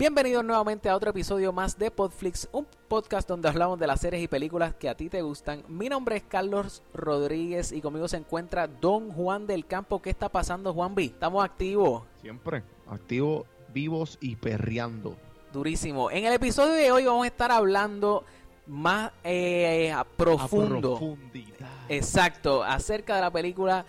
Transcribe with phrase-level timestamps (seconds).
[0.00, 4.22] Bienvenidos nuevamente a otro episodio más de Podflix, un podcast donde hablamos de las series
[4.22, 5.62] y películas que a ti te gustan.
[5.68, 10.00] Mi nombre es Carlos Rodríguez y conmigo se encuentra Don Juan del Campo.
[10.00, 11.04] ¿Qué está pasando, Juan B?
[11.04, 12.04] ¿Estamos activos?
[12.22, 15.18] Siempre, activos, vivos y perreando.
[15.52, 16.10] Durísimo.
[16.10, 18.24] En el episodio de hoy vamos a estar hablando
[18.66, 20.94] más eh, a profundo.
[20.94, 21.68] A profundidad.
[21.90, 23.84] Exacto, acerca de la película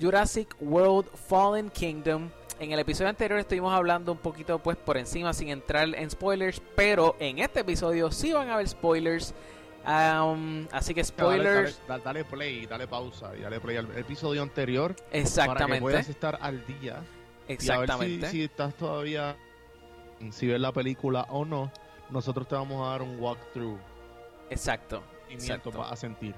[0.00, 2.30] Jurassic World Fallen Kingdom.
[2.62, 6.62] En el episodio anterior estuvimos hablando un poquito pues por encima sin entrar en spoilers,
[6.76, 9.34] pero en este episodio sí van a haber spoilers.
[9.84, 11.80] Um, así que spoilers.
[11.88, 14.94] Dale, dale, dale, play, dale pausa y dale play al episodio anterior.
[15.10, 15.64] Exactamente.
[15.64, 17.02] Para que puedas estar al día.
[17.48, 18.14] Exactamente.
[18.14, 19.36] Y a ver si, si estás todavía,
[20.30, 21.72] si ves la película o no,
[22.10, 23.80] nosotros te vamos a dar un walkthrough.
[24.50, 25.02] Exacto.
[25.28, 25.72] Y exacto.
[25.72, 26.36] para sentir.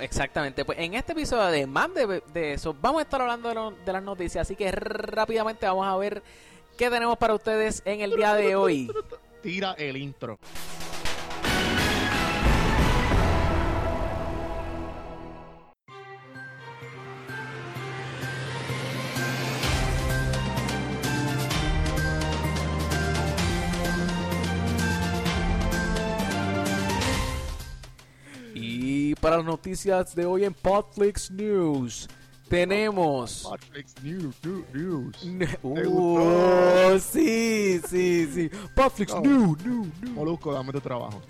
[0.00, 4.02] Exactamente, pues en este episodio, además de, eso, vamos a estar hablando de, de, las
[4.02, 6.22] noticias, así que rápidamente vamos a ver
[6.76, 8.90] qué tenemos para ustedes en el día de hoy.
[9.42, 10.38] Tira el intro.
[29.32, 32.06] Para las noticias de hoy en Podflix News.
[32.50, 33.44] Tenemos.
[33.44, 34.36] Podflix News,
[34.74, 35.16] News.
[35.62, 38.50] Uh, sí, sí, sí.
[38.74, 40.10] Podflix News, News, News.
[40.10, 41.22] Molusco, dame tu trabajo.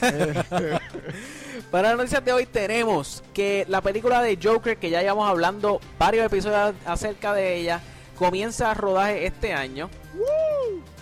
[1.72, 5.80] para las noticias de hoy tenemos que la película de Joker, que ya llevamos hablando
[5.98, 7.80] varios episodios acerca de ella,
[8.16, 9.90] comienza a rodaje este año.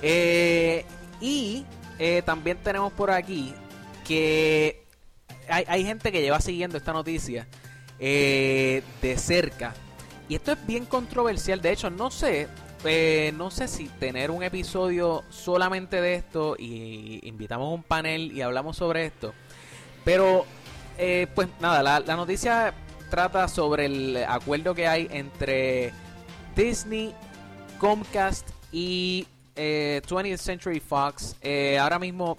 [0.00, 0.86] Eh,
[1.20, 1.66] y
[1.98, 3.52] eh, también tenemos por aquí
[4.06, 4.85] que
[5.48, 7.46] hay, hay, gente que lleva siguiendo esta noticia
[7.98, 9.74] eh, de cerca.
[10.28, 11.60] Y esto es bien controversial.
[11.60, 12.48] De hecho, no sé.
[12.84, 18.42] Eh, no sé si tener un episodio solamente de esto y invitamos un panel y
[18.42, 19.32] hablamos sobre esto.
[20.04, 20.44] Pero,
[20.98, 22.74] eh, pues nada, la, noticia
[23.10, 25.92] trata sobre el acuerdo que hay entre
[26.54, 27.12] Disney,
[27.78, 29.26] Comcast y
[29.56, 31.34] eh, 20th Century Fox.
[31.40, 32.38] Eh, ahora mismo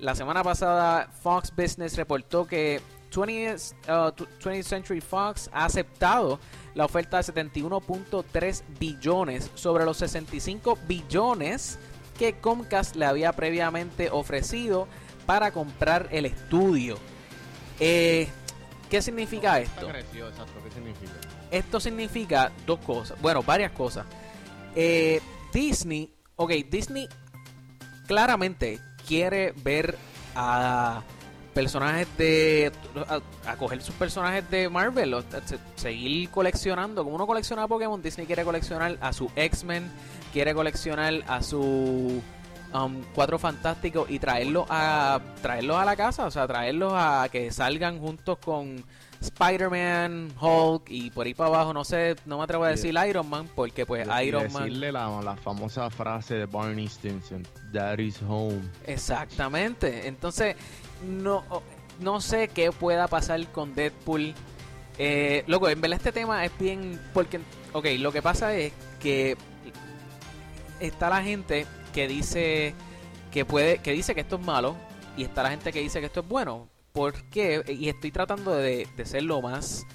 [0.00, 2.80] la semana pasada Fox Business reportó que
[3.12, 6.38] 20th, uh, 20th, Century Fox ha aceptado
[6.74, 11.78] la oferta de 71.3 billones sobre los 65 billones
[12.18, 14.86] que Comcast le había previamente ofrecido
[15.26, 16.98] para comprar el estudio.
[17.80, 18.28] Eh,
[18.90, 19.88] ¿Qué significa esto?
[19.90, 21.12] Exacto, ¿qué significa?
[21.50, 24.06] Esto significa dos cosas, bueno, varias cosas.
[24.74, 25.20] Eh,
[25.52, 27.08] Disney, ok, Disney
[28.06, 29.96] claramente quiere ver
[30.36, 31.02] a
[31.54, 32.70] personajes de
[33.46, 35.16] a, coger sus personajes de Marvel
[35.74, 39.90] seguir coleccionando como uno colecciona a Pokémon Disney quiere coleccionar a su X-Men
[40.32, 42.22] quiere coleccionar a su
[42.72, 47.50] um, Cuatro Fantásticos y traerlos a traerlos a la casa o sea traerlos a que
[47.50, 48.84] salgan juntos con
[49.20, 53.06] Spider-Man, Hulk y por ahí para abajo, no sé, no me atrevo a decir yeah.
[53.06, 55.24] Iron Man porque pues y Iron decirle Man...
[55.24, 58.60] La, la famosa frase de Barney Stinson, That is home.
[58.86, 60.56] Exactamente, entonces
[61.04, 61.44] no,
[62.00, 64.34] no sé qué pueda pasar con Deadpool.
[64.98, 67.00] Eh, loco, en verdad este tema es bien...
[67.14, 67.40] Porque,
[67.72, 69.36] ok, lo que pasa es que
[70.80, 72.74] está la gente que dice
[73.32, 74.76] que puede que dice que esto es malo
[75.16, 78.54] y está la gente que dice que esto es bueno por qué, y estoy tratando
[78.54, 79.86] de, de, ser lo más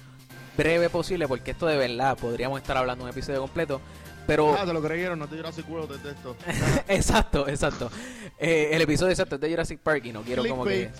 [0.56, 3.80] breve posible, porque esto de verdad podríamos estar hablando un episodio completo.
[4.26, 4.56] Pero.
[4.58, 6.36] Ah, te lo creyeron, no te Jurassic World desde esto.
[6.88, 7.90] exacto, exacto.
[8.38, 10.90] Eh, el episodio exacto es de Jurassic Park y no quiero como que.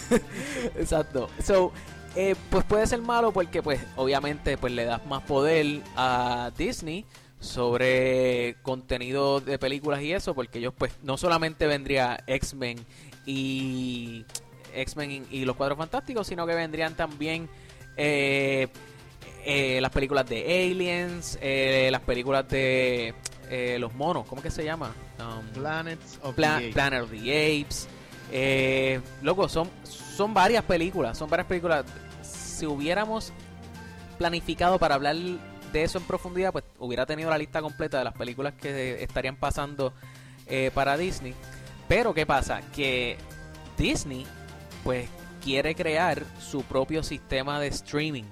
[0.76, 1.28] exacto.
[1.42, 1.72] So,
[2.14, 7.04] eh, pues puede ser malo porque, pues, obviamente, pues le das más poder a Disney
[7.40, 12.78] sobre contenido de películas y eso, porque ellos, pues, no solamente vendría X-Men
[13.26, 14.24] y
[14.76, 17.48] X-Men y los Cuatro Fantásticos, sino que vendrían también
[17.96, 18.68] eh,
[19.44, 23.14] eh, las películas de Aliens, eh, las películas de
[23.78, 24.92] los monos, ¿cómo que se llama?
[25.20, 26.74] Um, Planets of Pla the Apes.
[26.74, 27.88] Planet of the Apes.
[28.32, 31.84] Eh, loco, son, son varias películas, son varias películas.
[32.22, 33.32] Si hubiéramos
[34.18, 35.16] planificado para hablar
[35.72, 39.36] de eso en profundidad, pues hubiera tenido la lista completa de las películas que estarían
[39.36, 39.92] pasando
[40.46, 41.34] eh, para Disney.
[41.88, 42.62] Pero ¿qué pasa?
[42.74, 43.16] Que
[43.76, 44.26] Disney
[44.86, 45.08] pues
[45.42, 48.22] quiere crear su propio sistema de streaming.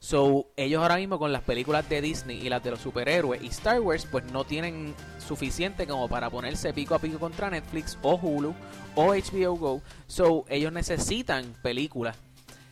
[0.00, 3.46] So, ellos ahora mismo con las películas de Disney y las de los superhéroes y
[3.46, 4.92] Star Wars, pues no tienen
[5.24, 8.52] suficiente como para ponerse pico a pico contra Netflix o Hulu
[8.96, 9.82] o HBO Go.
[10.08, 12.16] So, ellos necesitan películas.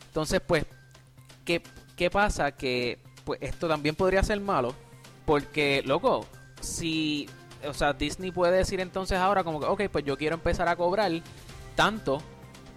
[0.07, 0.65] Entonces, pues,
[1.45, 1.63] ¿qué,
[1.95, 2.51] qué pasa?
[2.51, 4.75] Que pues esto también podría ser malo.
[5.25, 6.25] Porque, loco,
[6.59, 7.29] si
[7.65, 10.75] o sea, Disney puede decir entonces ahora como que, ok, pues yo quiero empezar a
[10.75, 11.09] cobrar
[11.77, 12.21] tanto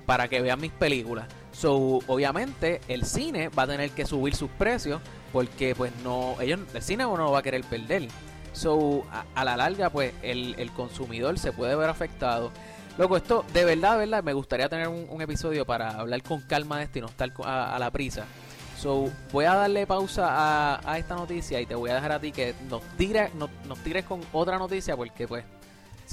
[0.06, 1.26] para que vean mis películas.
[1.52, 5.00] So, obviamente, el cine va a tener que subir sus precios
[5.32, 8.08] porque, pues, no, ellos, el cine no lo va a querer perder.
[8.52, 9.04] So,
[9.34, 12.50] a, la larga, pues, el, el consumidor se puede ver afectado.
[12.98, 16.78] Loco, esto, de verdad, de verdad, me gustaría tener un, episodio para hablar con calma
[16.78, 18.24] de esto y no estar a, a la prisa.
[18.78, 22.20] So, voy a darle pausa a, a esta noticia y te voy a dejar a
[22.20, 25.44] ti que nos tires, nos, nos tires con otra noticia porque, pues,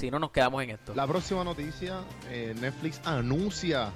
[0.00, 0.94] si no nos quedamos en esto.
[0.94, 2.00] La próxima noticia,
[2.30, 3.90] eh, Netflix anuncia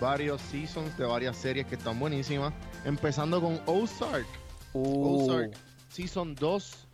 [0.00, 2.52] varios seasons de varias series que están buenísimas,
[2.84, 4.26] empezando con Ozark.
[4.74, 5.52] Uh, Ozark
[5.88, 6.86] Season 2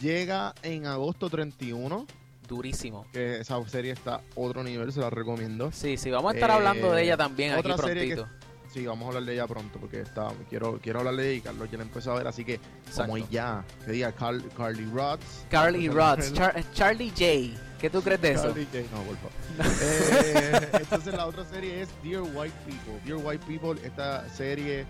[0.00, 2.06] llega en agosto 31,
[2.46, 3.06] durísimo.
[3.12, 5.72] que esa serie está a otro nivel, se la recomiendo.
[5.72, 8.40] Sí, sí, vamos a estar Eh, hablando de ella también aquí otra serie que- prontito.
[8.72, 11.40] Sí, vamos a hablar de ella pronto porque está, quiero, quiero hablar de ella y
[11.40, 12.60] Carlos ya la empezó a ver, así que
[12.94, 13.32] como Exacto.
[13.32, 15.46] ya, que diga Carl- Carly Rods.
[15.50, 17.60] Carly Rods, Char- Charlie J.
[17.80, 18.42] ¿Qué tú crees de eso?
[18.44, 18.78] Charlie J.
[18.92, 19.32] No, por favor.
[19.82, 23.00] Eh, entonces la otra serie es Dear White People.
[23.04, 24.84] Dear White People, esta serie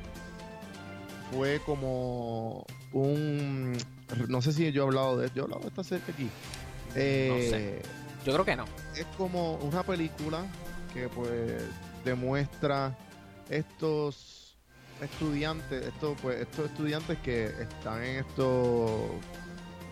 [1.33, 3.77] fue como un...
[4.29, 5.29] No sé si yo he hablado de...
[5.35, 6.29] Yo he hablado de esta serie aquí.
[6.97, 8.27] Eh, sé.
[8.27, 8.65] Yo creo que no.
[8.97, 10.45] Es como una película
[10.93, 11.63] que pues
[12.05, 12.97] demuestra
[13.49, 14.57] estos
[15.01, 19.11] estudiantes, estos pues estos estudiantes que están en estos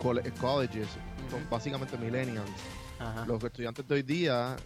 [0.01, 0.89] colleges,
[1.31, 2.51] son básicamente millennials
[2.99, 3.25] Ajá.
[3.27, 4.57] los estudiantes de hoy día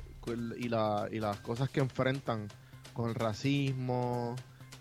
[0.58, 2.49] y, la, y las cosas que enfrentan
[2.93, 4.37] con el racismo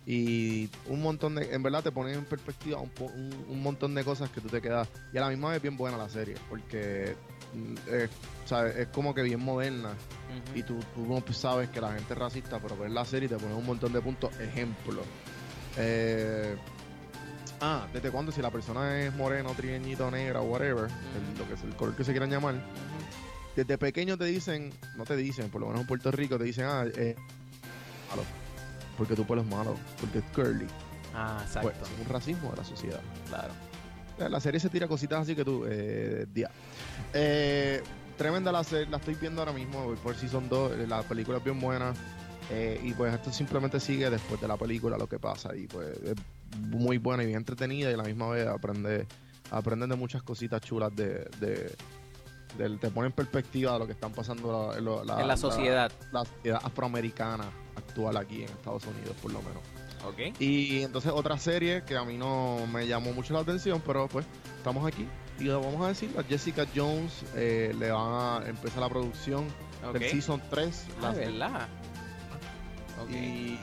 [0.06, 3.94] y un montón de, en verdad te ponen en perspectiva un, po- un, un montón
[3.96, 6.36] de cosas que tú te quedas y a la misma vez bien buena la serie
[6.50, 7.16] porque
[7.54, 8.10] mm, es,
[8.46, 8.76] ¿sabes?
[8.78, 9.94] es como que bien moderna
[10.56, 13.38] y tú, tú no sabes que la gente es racista pero ver la serie te
[13.38, 15.02] pone un montón de puntos ejemplo
[15.78, 16.56] Eh,
[17.62, 21.64] ah desde cuándo si la persona es moreno trieñito negra whatever el- lo que es
[21.64, 22.56] el color que se quieran llamar.
[23.56, 26.66] Desde pequeño te dicen, no te dicen, por lo menos en Puerto Rico te dicen,
[26.66, 27.16] ah, eh,
[28.10, 28.24] malo,
[28.98, 30.68] porque tu pelo es malo, porque es curly.
[31.14, 31.86] Ah, Pues, exacto.
[31.86, 33.02] es un racismo de la sociedad.
[33.28, 33.54] Claro.
[34.20, 36.50] Eh, La serie se tira cositas así que tú, eh, día.
[37.14, 37.82] Eh,
[38.18, 41.38] tremenda la serie, la estoy viendo ahora mismo, voy por Season 2, eh, la película
[41.40, 41.94] es bien buena.
[42.50, 45.56] eh, y pues esto simplemente sigue después de la película lo que pasa.
[45.56, 46.16] Y pues es
[46.60, 49.08] muy buena y bien entretenida y a la misma vez aprende,
[49.52, 51.74] aprenden de muchas cositas chulas de, de,
[52.58, 55.92] del- te pone en perspectiva de lo que están pasando la, en la sociedad.
[56.12, 57.46] la sociedad afroamericana
[57.76, 59.62] actual aquí en Estados Unidos por lo menos.
[60.40, 64.26] Y entonces otra serie que a mí no me llamó mucho la atención, pero pues
[64.58, 65.08] estamos aquí
[65.40, 69.46] y lo vamos a decir, a Jessica Jones eh, le van a empezar la producción
[69.88, 69.94] Ok.
[69.94, 71.68] del Season 3 Ah, la- ¿verdad?
[73.10, 73.58] Y,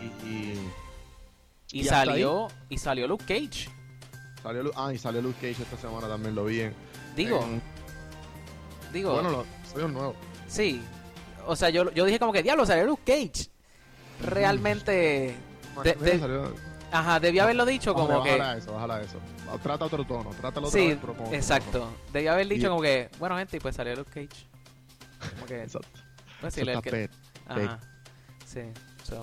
[1.73, 3.69] y- salió y salió Luke Cage.
[4.43, 6.75] salió, ah, y salió Luke Cage esta semana también, lo vi en...
[7.17, 7.63] Digo, en-
[8.93, 10.17] digo, bueno, los episodios nuevos.
[10.47, 10.83] sí.
[11.51, 13.49] O sea, yo, yo dije como que diablo, salió Luke Cage.
[14.21, 15.35] Realmente,
[15.83, 16.55] De- Mira, de- salió-
[16.93, 19.19] ajá, debía haberlo dicho Hombre, como que bájala eso, bájala eso.
[19.63, 21.89] Trata otro tono, trátalo otra Sí, con otro exacto.
[22.13, 24.47] Debía haber dicho Y- como que, bueno, gente, y pues salió Luke Cage.
[25.21, 25.47] Como tono.
[25.47, 25.89] que, Exacto.
[26.41, 27.09] pues sí, el que-.
[27.47, 27.81] Ajá.
[28.45, 28.61] Sí,
[29.05, 29.21] so,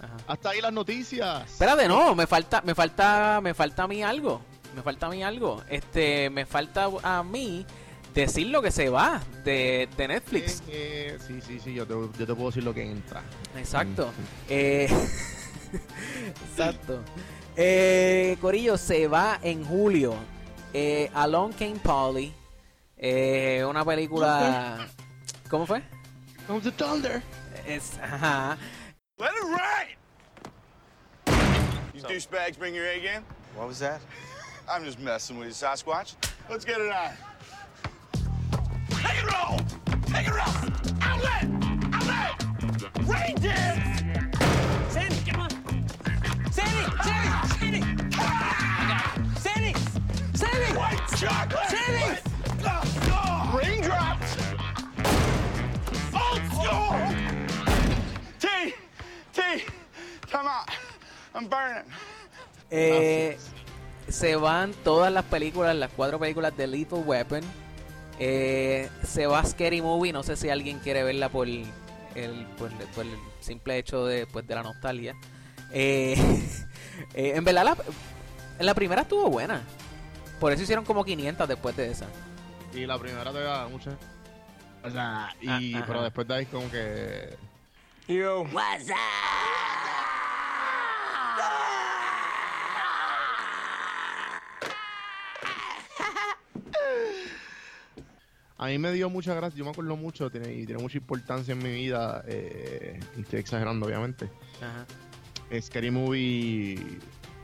[0.00, 0.16] ajá.
[0.28, 1.50] Hasta ahí las noticias.
[1.50, 4.40] Espérate, no, me falta, me falta, me falta a mí algo.
[4.76, 5.62] Me falta a mí algo.
[5.68, 7.64] Este, me falta a mí
[8.22, 10.62] decir lo que se va de, de Netflix.
[10.68, 13.22] Eh, eh, sí, sí, sí, yo te, yo te puedo decir lo que entra.
[13.56, 14.06] Exacto.
[14.06, 14.46] Mm.
[14.48, 14.88] Eh,
[16.50, 17.02] exacto.
[17.56, 20.14] Eh, Corillo se va en julio.
[20.72, 22.32] Eh, Alone Came Polly.
[22.96, 24.86] Eh, una película.
[25.48, 25.82] ¿Cómo fue?
[26.46, 27.22] Comes the thunder.
[27.66, 28.56] Es, ajá.
[29.18, 29.96] Let it ride!
[31.94, 33.24] You douchebags bring your A game?
[33.56, 34.00] What was that?
[34.68, 36.14] I'm just messing with you, Sasquatch.
[36.50, 37.12] Let's get it on.
[39.24, 39.58] Take it roll!
[40.06, 40.54] Take it roll!
[41.00, 41.44] Outlet!
[41.92, 42.32] Outlet!
[43.06, 43.72] Reindeer!
[44.90, 45.50] Sandy, come on.
[46.52, 47.80] Sandy, Sandy, Sandy.
[49.40, 49.72] Sandy,
[50.34, 50.70] Sandy.
[50.76, 51.70] White chocolate!
[51.70, 52.08] Sandy!
[53.56, 54.30] Raindrops!
[56.12, 56.92] Old school!
[58.38, 58.74] T!
[59.32, 59.40] T!
[60.30, 60.68] Come out.
[61.34, 61.84] I'm burning.
[62.70, 63.38] Eh,
[64.08, 67.42] se van todas las películas, las cuatro películas de Lethal Weapon.
[68.18, 70.12] Eh, se va Scary Movie.
[70.12, 71.64] No sé si alguien quiere verla por el,
[72.58, 75.14] por, por el simple hecho de, pues, de la nostalgia.
[75.72, 76.14] Eh,
[77.14, 77.76] eh, en verdad, la,
[78.60, 79.62] la primera estuvo buena.
[80.40, 82.06] Por eso hicieron como 500 después de esa.
[82.72, 83.96] Y la primera te da mucha.
[84.82, 87.36] O sea, y, Ah, pero después de ahí como que.
[88.08, 88.42] Yo.
[88.52, 89.93] What's up?
[98.56, 101.52] A mí me dio mucha gracia, yo me acuerdo mucho tiene, y tiene mucha importancia
[101.52, 104.30] en mi vida, eh, y estoy exagerando obviamente.
[104.60, 104.86] Ajá.
[105.60, 106.98] Scary Movie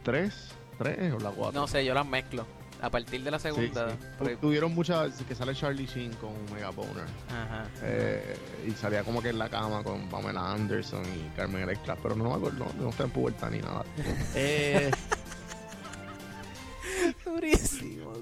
[0.05, 0.35] 3,
[0.79, 1.61] 3 o la 4.
[1.61, 2.47] No sé, yo las mezclo.
[2.83, 3.91] A partir de la segunda.
[3.91, 3.97] sí.
[4.17, 7.05] porque- Tuvieron muchas, que sale Charlie Sheen con Mega Boner.
[7.29, 7.67] Ajá.
[7.83, 8.37] Eh,
[8.67, 12.25] y salía como que en la cama con Pamela Anderson y Carmen Electra, pero no
[12.31, 13.85] me acuerdo, no, no está en pubertad ni nada.
[14.35, 14.91] Eh,
[17.25, 18.13] Durísimo,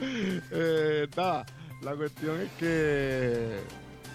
[0.00, 1.46] eh, nada,
[1.82, 3.60] la cuestión es que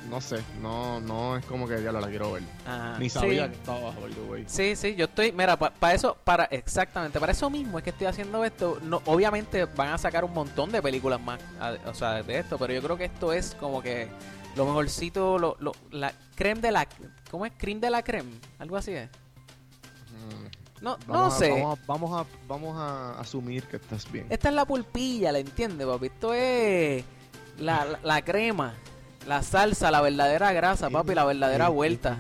[0.10, 2.44] no sé, no, no es como que ya la quiero ver.
[2.68, 3.00] Ajá.
[3.00, 3.50] Ni sabía Sí.
[3.50, 4.44] que estaba bajo el güey.
[4.48, 8.06] Sí, sí, yo estoy, mira, para eso, para exactamente, para eso mismo es que estoy
[8.06, 8.78] haciendo esto.
[8.84, 12.60] No, obviamente van a sacar un montón de películas más, a- o sea, de esto,
[12.60, 14.08] pero yo creo que esto es como que
[14.56, 16.88] lo mejorcito, lo, lo, la creme de la,
[17.32, 17.54] ¿cómo es?
[17.58, 19.10] Creme de la creme, algo así es.
[20.82, 21.50] No, no Vamos a- sé.
[21.50, 24.28] Vamos a, vamos a, vamos a asumir que estás bien.
[24.30, 26.06] Esta es la pulpilla, ¿la entiendes, papi?
[26.08, 27.04] Esto es
[27.60, 28.74] la, la, la crema,
[29.28, 32.18] la salsa, la verdadera grasa, papi, la verdadera vuelta,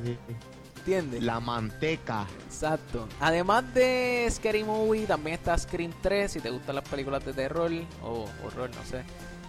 [0.77, 1.23] ¿entiendes?
[1.23, 2.25] La manteca.
[2.45, 3.07] Exacto.
[3.19, 7.71] Además de Scary Movie, también está Scream 3, si te gustan las películas de terror
[8.03, 9.03] o horror, no sé.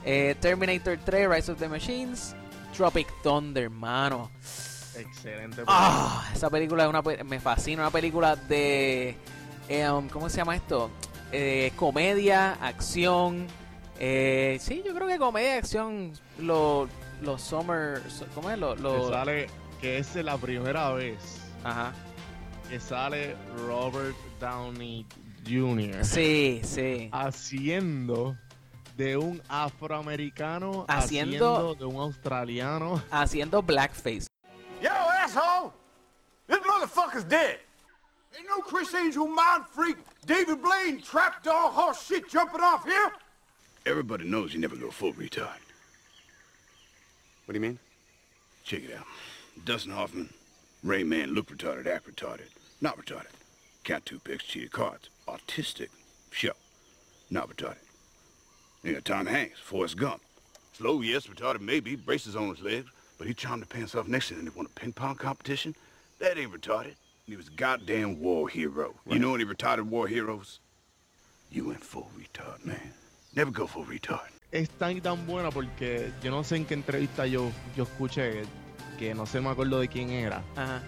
[0.04, 2.34] Eh, Terminator 3, Rise of the Machines,
[2.76, 4.30] Tropic Thunder, hermano.
[4.96, 5.62] Excelente.
[5.66, 9.16] Ah, esa película es una me fascina, una película de
[9.68, 10.90] eh, um, ¿cómo se llama esto?
[11.32, 13.46] Eh, comedia, acción.
[13.98, 16.88] Eh, sí, yo creo que comedia, acción, los
[17.22, 18.02] los summer,
[18.34, 18.58] ¿cómo es?
[18.58, 19.46] Lo, Que lo- sale,
[19.80, 21.92] que es la primera vez Ajá.
[22.68, 23.34] que sale
[23.66, 25.06] Robert Downey
[25.48, 26.04] Jr.
[26.04, 27.08] Sí, sí.
[27.12, 28.36] haciendo
[28.98, 33.02] de un afroamericano, Haciendo- haciendo de un australiano.
[33.10, 34.26] Haciendo blackface.
[34.82, 35.72] Yo, asshole!
[36.46, 37.58] This motherfucker's dead.
[38.36, 43.10] Ain't no Chris Angel mind freak, David Blaine trapdoor horse shit jumping off here.
[43.86, 45.60] Everybody knows you never go full retard.
[47.44, 47.78] What do you mean?
[48.64, 49.06] Check it out.
[49.64, 50.28] Dustin Hoffman,
[50.82, 52.48] Ray Man, look retarded, act retarded,
[52.80, 53.30] not retarded.
[53.84, 55.08] Count two picks, cheated cards.
[55.28, 55.90] Autistic,
[56.32, 56.50] sure,
[57.30, 57.76] not retarded.
[58.82, 60.20] You got Tom Hanks, Forrest Gump.
[60.72, 62.88] Slow, yes, retarded maybe, braces on his legs,
[63.18, 65.76] but he charmed the pants off next to him and won a ping pong competition.
[66.18, 66.96] That ain't retarded.
[67.24, 68.94] He was a goddamn war hero.
[69.08, 70.58] You know any retarded war heroes?
[71.52, 72.92] You went full retard, man.
[73.36, 74.30] Never go full retard.
[74.50, 78.44] Es tan y tan buena porque yo no sé en qué entrevista yo, yo escuché
[78.98, 80.42] que no sé, me acuerdo de quién era.
[80.56, 80.82] Ajá.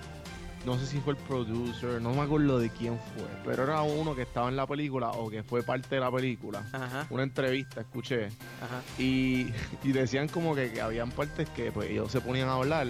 [0.65, 4.17] No sé si fue el producer, no me acuerdo de quién fue, pero era uno
[4.17, 6.65] que estaba en la película o que fue parte de la película.
[6.73, 7.07] Ajá.
[7.11, 8.29] Una entrevista, escuché.
[8.63, 8.83] Ajá.
[8.99, 9.53] Y,
[9.85, 12.87] y decían como que, que habían partes que pues ellos se ponían a hablar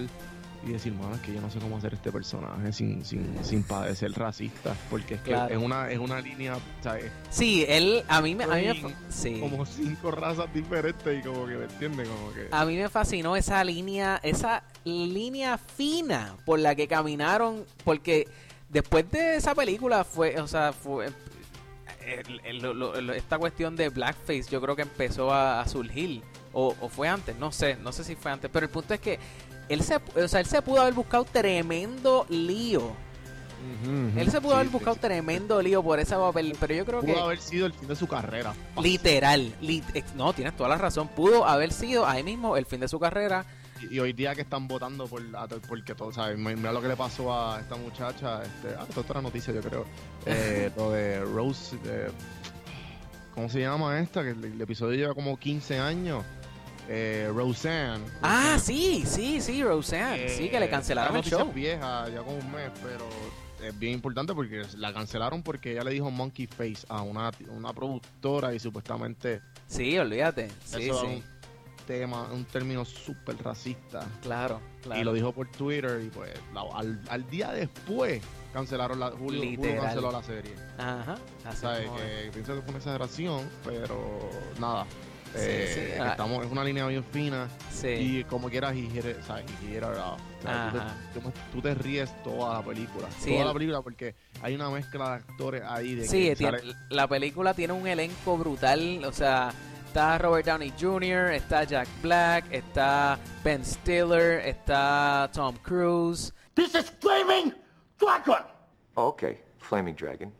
[0.66, 3.62] y decir, mano, es que yo no sé cómo hacer este personaje sin, sin, sin
[3.62, 4.74] padecer racista.
[4.90, 5.54] Porque es que Claro.
[5.54, 7.10] es una, es una línea, ¿sabes?
[7.30, 9.38] Sí, él a mí me a mí me, Hay fa- sí.
[9.40, 12.48] Como cinco razas diferentes y como que me entiende, como que.
[12.50, 18.26] A mí me fascinó esa línea, esa línea fina por la que caminaron, porque
[18.68, 21.06] después de esa película fue, o sea, fue
[22.06, 26.22] el- el- esta cuestión de blackface, yo creo que empezó a, a surgir,
[26.52, 29.00] o, o fue antes, no sé, no sé si fue antes, pero el punto es
[29.00, 29.18] que
[29.68, 32.92] él se, o sea, él se pudo haber buscado tremendo lío,
[34.16, 35.00] él se pudo Sí, haber buscado sí.
[35.00, 37.96] tremendo lío por ese papel, pero yo creo Pudo que haber sido el fin de
[37.96, 38.54] su carrera.
[38.82, 42.80] literal, lit- ex- no, tienes toda la razón, pudo haber sido ahí mismo el fin
[42.80, 43.44] de su carrera.
[43.90, 45.22] Y, y hoy día que están votando por
[45.68, 46.36] porque todo, ¿sabes?
[46.38, 49.52] Mi- Mira lo que le pasó a esta muchacha, este, ah, esto es otra noticia
[49.54, 49.84] yo creo.
[50.26, 52.10] Eh, lo de Rose, de-
[53.34, 54.22] ¿cómo se llama esta?
[54.22, 56.24] Que el, el episodio lleva como 15 años.
[56.88, 58.04] Eh, Roseanne.
[58.22, 60.24] Ah, sí, sí, sí, Roseanne.
[60.24, 61.52] Eh, sí, que le cancelaron la el show.
[61.52, 63.06] vieja, ya como un mes, pero
[63.62, 67.72] es bien importante porque la cancelaron porque ella le dijo monkey face a una, una
[67.74, 70.48] productora y supuestamente Sí, olvídate.
[70.64, 71.06] Sí, eso sí.
[71.06, 71.22] es un
[71.86, 74.06] tema, un término súper racista.
[74.22, 75.00] Claro, claro.
[75.00, 76.32] Y lo dijo por Twitter y pues
[76.74, 80.54] al, al día después cancelaron la Julio, canceló la serie.
[80.78, 81.16] Ajá.
[81.44, 81.90] Así es.
[81.90, 84.86] Que pienso que fue una exageración, pero nada.
[85.34, 87.88] Eh, sí, estamos, es una línea bien fina Sí.
[87.88, 88.86] y como quieras y.
[88.98, 89.42] O sea,
[91.12, 93.08] tú, te, tú- tú te ríes toda la película.
[93.18, 96.36] Sí, toda el- la película porque hay una mezcla de actores ahí de Sí, que
[96.36, 99.04] tiene- sale- la película tiene un elenco brutal.
[99.04, 99.52] O sea,
[99.86, 106.32] está Robert Downey Jr., está Jack Black, está Ben Stiller, está Tom Cruise.
[106.54, 107.54] This is flaming
[107.98, 108.44] dragon.
[108.94, 110.32] Okay, Flaming Dragon.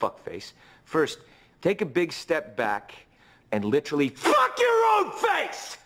[0.00, 0.54] Fuckface.
[0.84, 1.20] First,
[1.60, 2.92] take a big step back
[3.52, 5.76] and literally fuck your own face!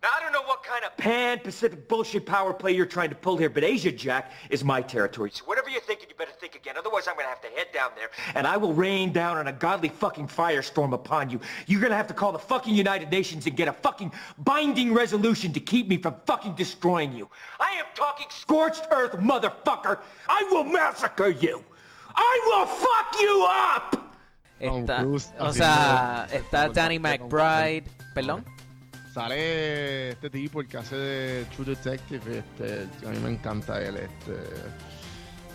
[0.00, 3.36] Now, I don't know what kind of pan-Pacific bullshit power play you're trying to pull
[3.36, 5.30] here, but Asia Jack is my territory.
[5.32, 6.76] So whatever you're thinking, you better think again.
[6.78, 9.52] Otherwise, I'm gonna have to head down there, and I will rain down on a
[9.52, 11.40] godly fucking firestorm upon you.
[11.66, 15.52] You're gonna have to call the fucking United Nations and get a fucking binding resolution
[15.52, 17.28] to keep me from fucking destroying you.
[17.58, 19.98] I am talking scorched earth, motherfucker.
[20.28, 21.64] I will massacre you.
[22.14, 24.07] I will fuck you up.
[24.60, 27.84] Está, Cruise o sea, está Danny McBride.
[28.14, 28.44] Perdón.
[29.12, 33.96] Sale este tipo, el que hace de True Detective, este, a mí me encanta él,
[33.96, 34.32] este...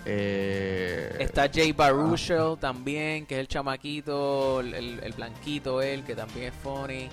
[0.05, 6.48] Eh, Está Jay Baruchel también, que es el chamaquito, el, el- blanquito él, que también
[6.48, 7.10] es funny.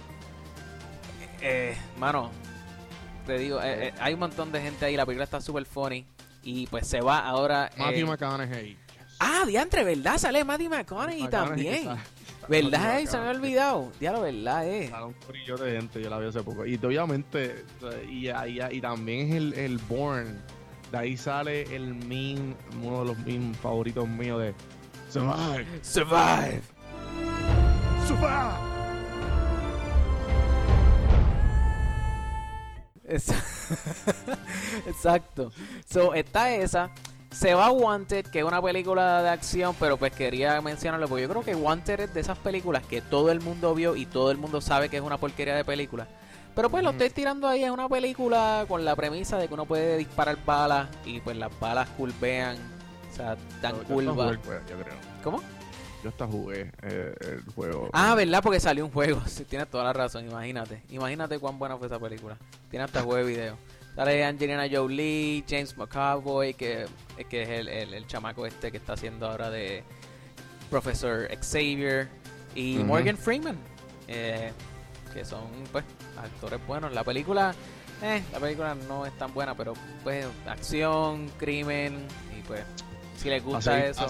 [1.41, 2.31] Eh, mano,
[3.27, 6.05] te digo, eh, eh, hay un montón de gente ahí, la película está súper funny.
[6.43, 7.71] Y pues se va ahora...
[7.77, 8.77] Matthew eh, McConaughey.
[9.21, 10.19] Ah, diantre, ¿verdad?
[10.19, 11.89] Sale Matthew McConaughey también.
[12.49, 12.99] ¿Verdad?
[13.01, 13.07] Eh?
[13.07, 13.37] Se me había McConaughey.
[13.37, 13.93] olvidado.
[14.01, 14.67] Diablo, ¿verdad?
[14.67, 14.89] Eh.
[14.91, 16.67] Sale un corillo de gente, yo la vi hace poco.
[16.67, 17.65] Y obviamente,
[18.11, 20.41] y, y, y también es el, el Born.
[20.91, 24.53] De ahí sale el meme, uno de los memes favoritos míos de
[25.09, 25.65] Survive.
[25.83, 26.63] Survive.
[28.09, 28.71] Survive.
[33.05, 33.33] Ex-
[34.87, 35.53] Exacto.
[35.89, 36.91] So, está esa.
[37.31, 41.29] Se va Wanted, que es una película de acción, pero pues quería mencionarlo porque yo
[41.29, 44.37] creo que Wanted es de esas películas que todo el mundo vio y todo el
[44.39, 46.09] mundo sabe que es una porquería de película.
[46.57, 49.65] Pero pues lo estoy tirando ahí en una película con la premisa de que uno
[49.65, 52.57] puede disparar balas y pues las balas curvean,
[53.13, 54.13] o sea, dan Yo- yo hasta curva.
[54.15, 54.95] jugué el juego, yo creo.
[55.23, 55.43] ¿Cómo?
[56.03, 57.91] Yo hasta jugué eh, el juego.
[57.93, 58.43] Ah, ¿verdad?
[58.43, 59.21] Porque salió un juego.
[59.27, 60.83] Sí, tienes toda la razón, imagínate.
[60.91, 62.37] Imagínate cuán buena fue esa película.
[62.71, 63.57] Tiene hasta juego de video.
[64.01, 66.87] Sale Angelina Jolie, James McAvoy, que,
[67.29, 69.85] que es el, el, el chamaco este que está haciendo ahora de
[70.71, 72.09] Professor Xavier.
[72.55, 72.79] Y.
[72.79, 73.59] Morgan Freeman,
[74.09, 74.53] eh,
[75.13, 75.85] que son pues
[76.17, 76.95] actores buenos.
[76.95, 77.55] La película,
[78.01, 82.07] eh, la película no es tan buena, pero pues acción, crimen,
[82.39, 82.63] y pues
[83.19, 84.07] si les A gusta eso.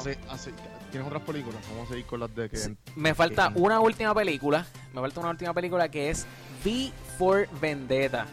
[0.92, 1.60] ¿Tienes otras películas?
[1.68, 2.56] Vamos a seguir con las de que.
[2.56, 4.64] Sí, Me falta que- una última película.
[4.94, 6.26] Me falta una última película que es
[6.64, 8.28] V for Vendetta.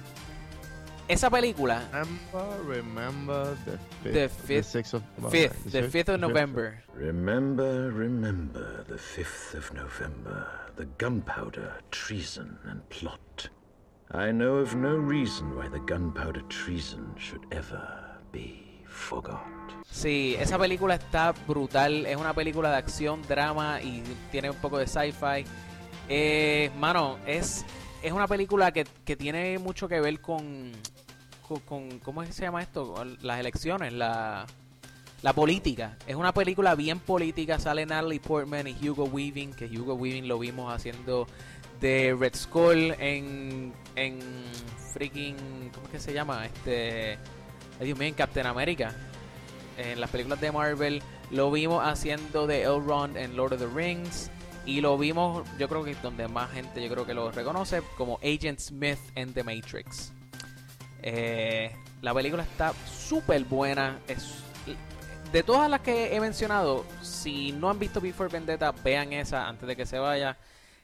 [1.07, 6.15] Esa película, Remember, remember the fifth, The the fifth- sixth of, fifth, the 5th of
[6.15, 6.83] the November.
[6.95, 13.49] Remember, remember the 5th of November, the gunpowder, treason, and plot.
[14.11, 19.45] I know of no reason why the gunpowder treason should ever be forgot.
[19.89, 22.05] Sí, esa película está brutal.
[22.05, 25.45] Es una película de acción, drama y tiene un poco de sci-fi.
[26.09, 27.65] Eh, mano, es,
[28.03, 30.71] es una película que, que tiene mucho que ver con,
[31.47, 33.03] con, ¿Cómo es que se llama esto?
[33.21, 34.45] Las elecciones, la,
[35.21, 35.97] la política.
[36.07, 37.59] Es una película bien política.
[37.59, 39.53] Sale Natalie Portman y Hugo Weaving.
[39.53, 41.27] Que Hugo Weaving lo vimos haciendo
[41.79, 44.19] de Red Skull en, en
[44.93, 45.69] freaking.
[45.73, 46.45] ¿Cómo es que se llama?
[46.45, 47.17] Este.
[47.79, 48.93] ay, Dios en Captain America
[49.77, 54.31] en las películas de Marvel, lo vimos haciendo de Elrond en Lord of the Rings
[54.65, 58.17] y lo vimos, yo creo que donde más gente yo creo que lo reconoce como
[58.17, 60.11] Agent Smith en The Matrix.
[61.09, 63.97] Eh, la película está súper buena.
[64.09, 64.43] Es,
[65.31, 69.65] de todas las que he mencionado, si no han visto Before Vendetta, vean esa antes
[69.67, 70.35] de que se vaya.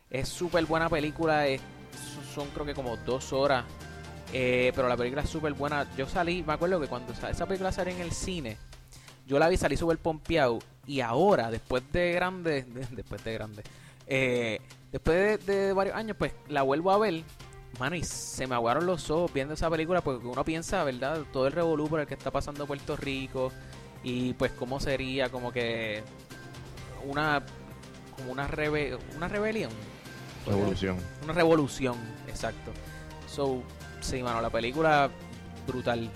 [0.10, 1.46] Es súper buena película.
[2.34, 3.66] son creo que como dos horas.
[4.32, 5.86] eh, pero la película es súper buena.
[5.98, 8.58] Yo salí, me acuerdo que cuando sa- esa película salió en el cine,
[9.28, 10.60] yo la vi, salí súper pompeado.
[10.88, 13.64] Y ahora, después de grande, de- después de grande,
[14.08, 14.60] eh,
[14.92, 17.24] después de, de varios años, pues la vuelvo a ver.
[17.80, 21.22] Mano, y se me aguaron los ojos viendo esa película porque uno piensa, ¿verdad?
[21.34, 23.52] Todo el revolú por el que está pasando Puerto Rico
[24.04, 26.04] y pues cómo sería como que
[27.06, 27.44] una
[28.16, 29.72] como una rebe- una rebelión,
[30.46, 30.98] Revolución.
[31.24, 31.96] una revolución,
[32.28, 32.72] exacto.
[33.28, 33.64] So,
[34.02, 35.10] sí, mano, la película
[35.66, 36.12] brutal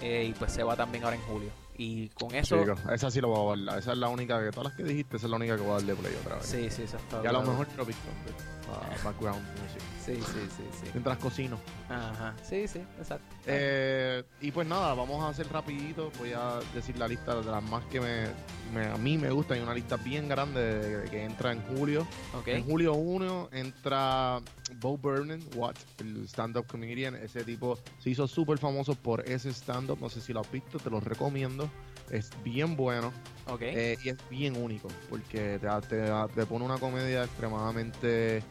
[0.00, 1.50] eh, y pues se va también ahora en julio.
[1.76, 3.78] Y con eso Chico, esa sí lo voy a ver.
[3.78, 5.72] Esa es la única que, todas las que dijiste, esa es la única que voy
[5.72, 6.46] a darle play otra vez.
[6.46, 8.57] Sí, sí, eso está y a lo mejor Tropic Thunder,
[9.04, 9.82] background music.
[10.04, 10.86] Sí, sí, sí, sí.
[10.94, 11.58] Mientras cocino.
[11.88, 12.34] Ajá.
[12.42, 13.24] Sí, sí, exacto.
[13.46, 16.10] Eh, y pues nada, vamos a hacer rapidito.
[16.18, 18.26] Voy a decir la lista de las más que me,
[18.74, 19.58] me- a mí me gustan.
[19.58, 22.06] Hay una lista bien grande de- que entra en julio.
[22.34, 22.48] ok.
[22.48, 24.40] En julio 1 entra
[24.80, 27.14] Bo Burnham, What, el stand-up comedian.
[27.16, 29.98] Ese tipo se hizo súper famoso por ese stand-up.
[30.00, 31.68] No sé si lo has visto, te lo recomiendo.
[32.10, 33.12] Es bien bueno
[33.46, 33.62] Ok.
[33.62, 38.42] eh, y es bien único porque te, te, te pone una comedia extremadamente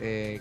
[0.00, 0.40] eh,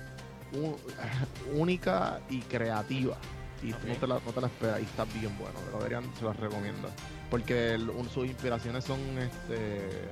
[1.54, 3.18] única y creativa.
[3.64, 5.58] Y tú no te, la, no te la esperas y está bien bueno.
[5.72, 6.90] Lo deberían, se los recomiendo.
[7.32, 10.08] Porque el- un- sus inspiraciones son este.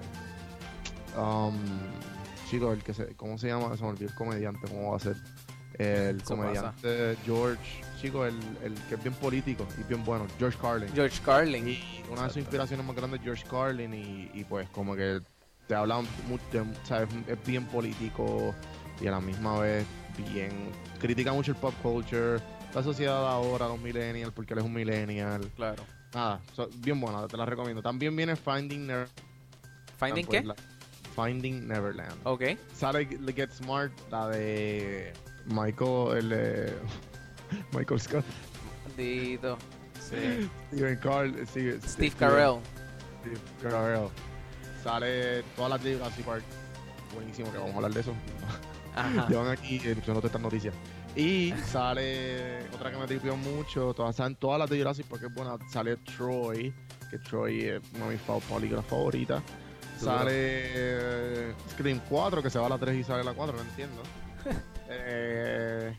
[1.18, 1.56] Um,
[2.50, 3.76] chicos, el que se, ¿cómo se llama?
[3.78, 5.16] Se me olvidó el comediante, ¿cómo va a ser?
[5.78, 10.90] El comediante George, chico, el, el que es bien político y bien bueno, George Carlin.
[10.94, 11.68] George Carlin.
[11.68, 15.22] Y una de sus inspiraciones más grandes es George Carlin y, y pues como que
[15.68, 17.08] te habla mucho, ¿sabes?
[17.28, 18.54] Es bien político
[19.02, 19.86] y a la misma vez
[20.32, 20.52] bien...
[21.00, 22.40] Critica mucho el pop culture,
[22.76, 25.50] la sociedad ahora, los millennials, porque él es un millennial.
[25.56, 25.84] Claro.
[26.14, 27.82] Nada, so- bien buena, te la recomiendo.
[27.82, 29.12] También viene Finding Neverland.
[29.98, 30.44] ¿Finding qué?
[30.44, 30.56] la-
[31.16, 32.20] Finding Neverland.
[32.26, 32.44] Ok.
[32.76, 35.14] Sale Get Smart, la de
[35.46, 36.74] Michael, el de
[37.74, 38.26] Michael Scott,
[38.98, 39.58] Dito.
[40.00, 40.50] Sí.
[40.68, 42.60] Steven Carl, sí, Steve Carell.
[43.22, 44.10] Steve Carell.
[44.84, 46.44] Sale todas las de Jurassic Park.
[47.14, 48.14] Buenísimo, que vamos a hablar de eso.
[48.96, 49.28] Ajá.
[49.30, 50.74] Llevan aquí eh, todas estas noticias.
[51.16, 55.58] Y sale otra que me tripió mucho, todas todas las de Jurassic Park es buena.
[55.70, 56.74] Sale Troy,
[57.10, 59.44] que Troy es una de mis favoritas.
[59.98, 63.62] Sale eh, Scream 4, que se va a la 3 y sale la 4, no
[63.62, 64.02] entiendo.
[64.90, 65.96] eh,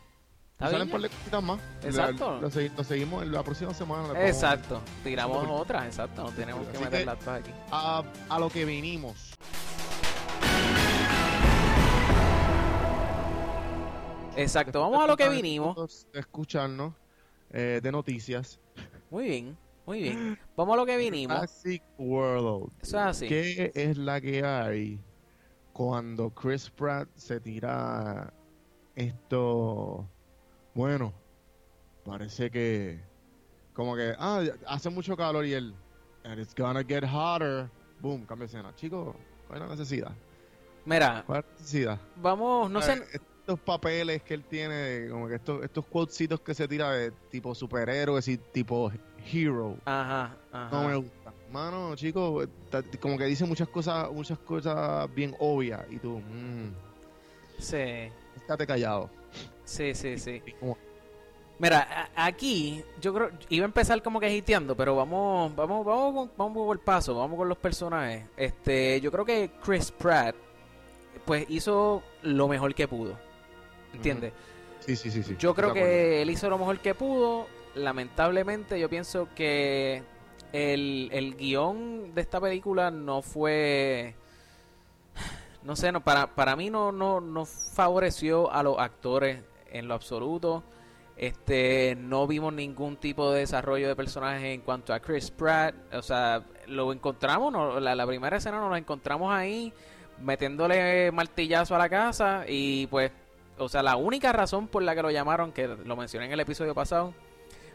[0.54, 1.60] ¿Está salen de cositas más.
[1.82, 2.34] Exacto.
[2.36, 4.26] La- Lo, segui- lo seguimos en la próxima semana.
[4.26, 4.80] Exacto.
[5.02, 6.22] Tiramos Súper- otra, exacto.
[6.22, 7.50] No tenemos que Así meter que- las dos aquí.
[7.72, 9.34] A, a lo que vinimos.
[14.36, 14.80] Exacto.
[14.80, 16.06] Vamos a lo que vinimos.
[16.12, 16.94] Escucharnos
[17.50, 18.58] eh, de noticias.
[19.10, 19.56] Muy bien.
[19.86, 20.38] Muy bien.
[20.56, 21.36] Vamos a lo que vinimos.
[21.36, 22.72] Jurassic World.
[22.82, 23.28] Eso es así.
[23.28, 24.98] ¿Qué es la que hay
[25.72, 28.32] cuando Chris Pratt se tira
[28.96, 30.08] esto?
[30.74, 31.12] Bueno,
[32.04, 33.00] parece que
[33.72, 35.74] como que ah, hace mucho calor y él
[36.24, 37.70] and it's gonna get hotter.
[38.00, 38.74] Boom, cambia escena.
[38.74, 39.14] Chicos,
[39.46, 40.12] ¿cuál es la necesidad?
[40.84, 42.00] Mira, ¿Cuál es la necesidad?
[42.16, 43.02] vamos, no sé.
[43.12, 47.54] Estos papeles que él tiene, como que estos, estos quotecitos que se tira de tipo
[47.54, 48.90] superhéroes y tipo
[49.30, 49.76] hero.
[49.84, 50.96] Ajá, No me ajá.
[50.96, 51.34] gusta.
[51.50, 56.70] Mano, chicos, ta- como que dice muchas cosas, muchas cosas bien obvias y tú, mmm,
[57.58, 59.10] Sí, estate callado.
[59.64, 60.42] Sí, sí, sí.
[61.58, 66.66] Mira, aquí yo creo iba a empezar como que hiteando, pero vamos, vamos, vamos, vamos
[66.66, 68.24] por el paso, vamos con los personajes.
[68.36, 70.34] Este, yo creo que Chris Pratt,
[71.24, 73.16] pues hizo lo mejor que pudo,
[73.92, 74.32] ¿entiendes?
[74.80, 75.36] Sí, sí, sí, sí.
[75.38, 77.46] Yo creo que él hizo lo mejor que pudo.
[77.74, 80.02] Lamentablemente, yo pienso que
[80.52, 84.14] el, el guion de esta película no fue.
[85.64, 89.94] No sé, no, para, para mí no, no, no favoreció a los actores en lo
[89.94, 90.62] absoluto.
[91.16, 95.74] Este, no vimos ningún tipo de desarrollo de personaje en cuanto a Chris Pratt.
[95.94, 99.72] O sea, lo encontramos, no, la, primera escena nos la encontramos ahí,
[100.20, 102.44] metiéndole martillazo a la casa.
[102.48, 103.12] Y pues,
[103.58, 106.40] o sea, la única razón por la que lo llamaron, que lo mencioné en el
[106.40, 107.14] episodio pasado,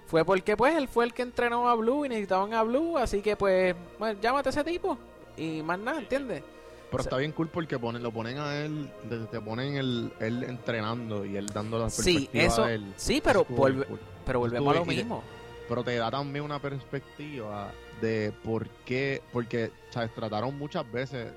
[0.05, 2.97] fue porque pues él fue el que entrenó a Blue y necesitaban a Blue.
[2.97, 4.97] Así que pues, bueno, llámate a ese tipo.
[5.37, 6.43] Y más nada, ¿entiendes?
[6.91, 8.89] Pero está bien cool porque ponen, lo ponen a él,
[9.29, 12.65] te, ponen el, él entrenando y él dando la Sí, perspectiva eso.
[12.65, 12.93] de él.
[12.97, 13.99] Sí, pero, Estuvo volve- bien cool.
[14.25, 15.23] pero volvemos a lo mismo.
[15.67, 17.71] Pero te da también una perspectiva
[18.01, 20.11] de por qué, porque, ¿sabes?
[20.15, 21.31] Trataron muchas veces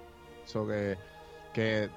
[0.46, 0.96] eso que,
[1.52, 1.90] que,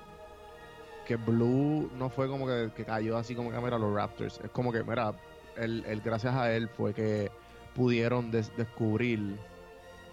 [1.05, 4.41] que Blue no fue como que, que cayó así como que, mira, los Raptors.
[4.43, 5.13] Es como que, mira,
[5.55, 7.31] él, él, gracias a él fue que
[7.73, 9.37] pudieron des- descubrir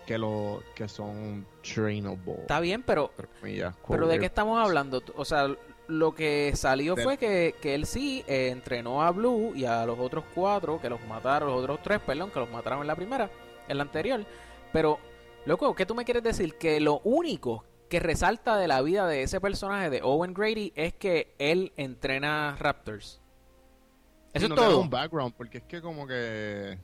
[0.07, 2.35] que lo que son trainable.
[2.41, 3.11] Está bien, pero
[3.41, 5.03] comillas, Pero ¿de qué quote estamos hablando?
[5.17, 5.49] O sea,
[5.89, 9.85] lo que salió De- fue que, que él sí eh, entrenó a Blue y a
[9.87, 12.97] los otros cuatro, que los mataron, los otros tres, perdón, que los mataron en la
[12.97, 13.31] primera,
[13.69, 14.25] en la anterior.
[14.73, 14.99] Pero,
[15.45, 16.55] loco, ¿qué tú me quieres decir?
[16.57, 20.95] Que lo único que resalta de la vida de ese personaje de Owen Grady es
[20.95, 23.21] que él entrena Raptors.
[24.33, 24.81] Eso Sí, es todo.
[24.81, 26.79] un background, porque es que como que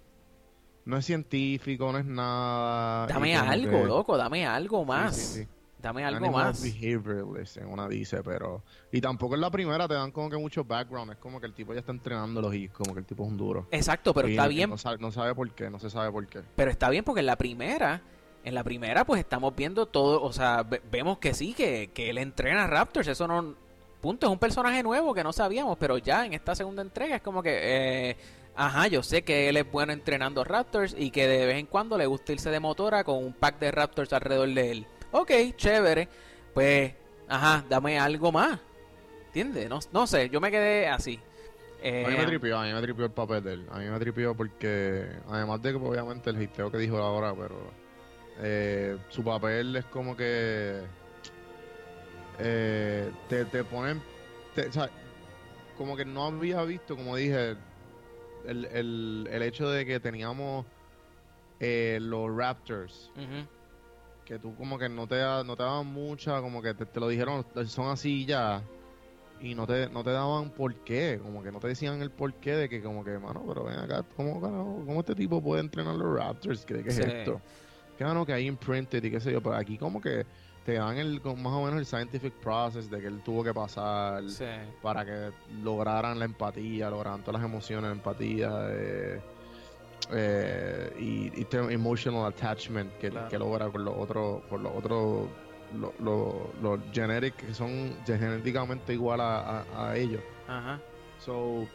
[0.88, 3.06] no es científico, no es nada.
[3.06, 5.14] Dame algo, que- loco, dame algo más.
[5.14, 5.48] Sí, sí, sí.
[5.80, 6.60] Dame algo Animal más.
[6.62, 8.64] behavioralist, en una dice, pero.
[8.90, 11.12] Y tampoco en la primera te dan como que mucho background.
[11.12, 13.36] Es como que el tipo ya está entrenándolos y como que el tipo es un
[13.36, 13.68] duro.
[13.70, 16.26] Exacto, pero Y está bien No sabe, no sabe por qué, no se sabe por
[16.26, 16.40] qué.
[16.56, 18.02] Pero está bien porque en la primera,
[18.42, 22.10] en la primera pues estamos viendo todo, o sea, ve- vemos que sí, que, que
[22.10, 23.54] él entrena a Raptors, eso no,
[24.00, 27.22] punto, es un personaje nuevo que no sabíamos, pero ya en esta segunda entrega es
[27.22, 27.56] como que,
[28.10, 28.16] eh,
[28.58, 31.96] ajá, yo sé que él es bueno entrenando Raptors y que de vez en cuando
[31.96, 34.86] le gusta irse de motora con un pack de Raptors alrededor de él.
[35.12, 36.08] Ok, chévere,
[36.52, 36.92] pues,
[37.28, 38.58] ajá, dame algo más,
[39.28, 39.68] ¿entiendes?
[39.70, 41.18] No, no sé, yo me quedé así.
[41.80, 43.66] Eh, A mí me tripió, a mí me tripió el papel de él.
[43.70, 47.70] A mí me tripió porque, además de que obviamente el hiteo que dijo ahora, pero
[48.40, 50.82] eh, su papel es como que
[52.38, 54.02] eh, te, te ponen,
[54.54, 54.90] te- o sea,
[55.76, 57.56] como que no había visto, como dije,
[58.48, 60.66] el, el, el hecho de que teníamos
[61.60, 63.12] eh, los Raptors,
[64.24, 67.08] que tú como que no te, no te daban mucha, como que te, te lo
[67.08, 68.62] dijeron, son así ya.
[69.40, 72.34] y no te, no te daban por qué, como que no te decían el por
[72.34, 75.94] qué de que como que, mano, pero ven acá, ¿cómo, cómo este tipo puede entrenar
[75.94, 76.64] los Raptors?
[76.66, 77.02] ¿Qué, qué es Sí.
[77.02, 77.40] esto?
[77.96, 80.24] Que bueno, que hay imprinted y qué sé yo, pero aquí como que
[80.68, 83.54] te dan el, con más o menos el scientific process de que él tuvo que
[83.54, 84.44] pasar Sí.
[84.82, 85.30] para que
[85.62, 89.22] lograran la empatía, lograran todas las emociones, la empatía eh,
[90.12, 93.28] eh, y, y te- emotional attachment que, Claro.
[93.30, 95.30] que logra con los otros, con los otros,
[95.72, 100.20] los lo, generic que son genéticamente igual a, a- a ellos.
[100.46, 100.82] Ajá.
[101.18, 101.66] So,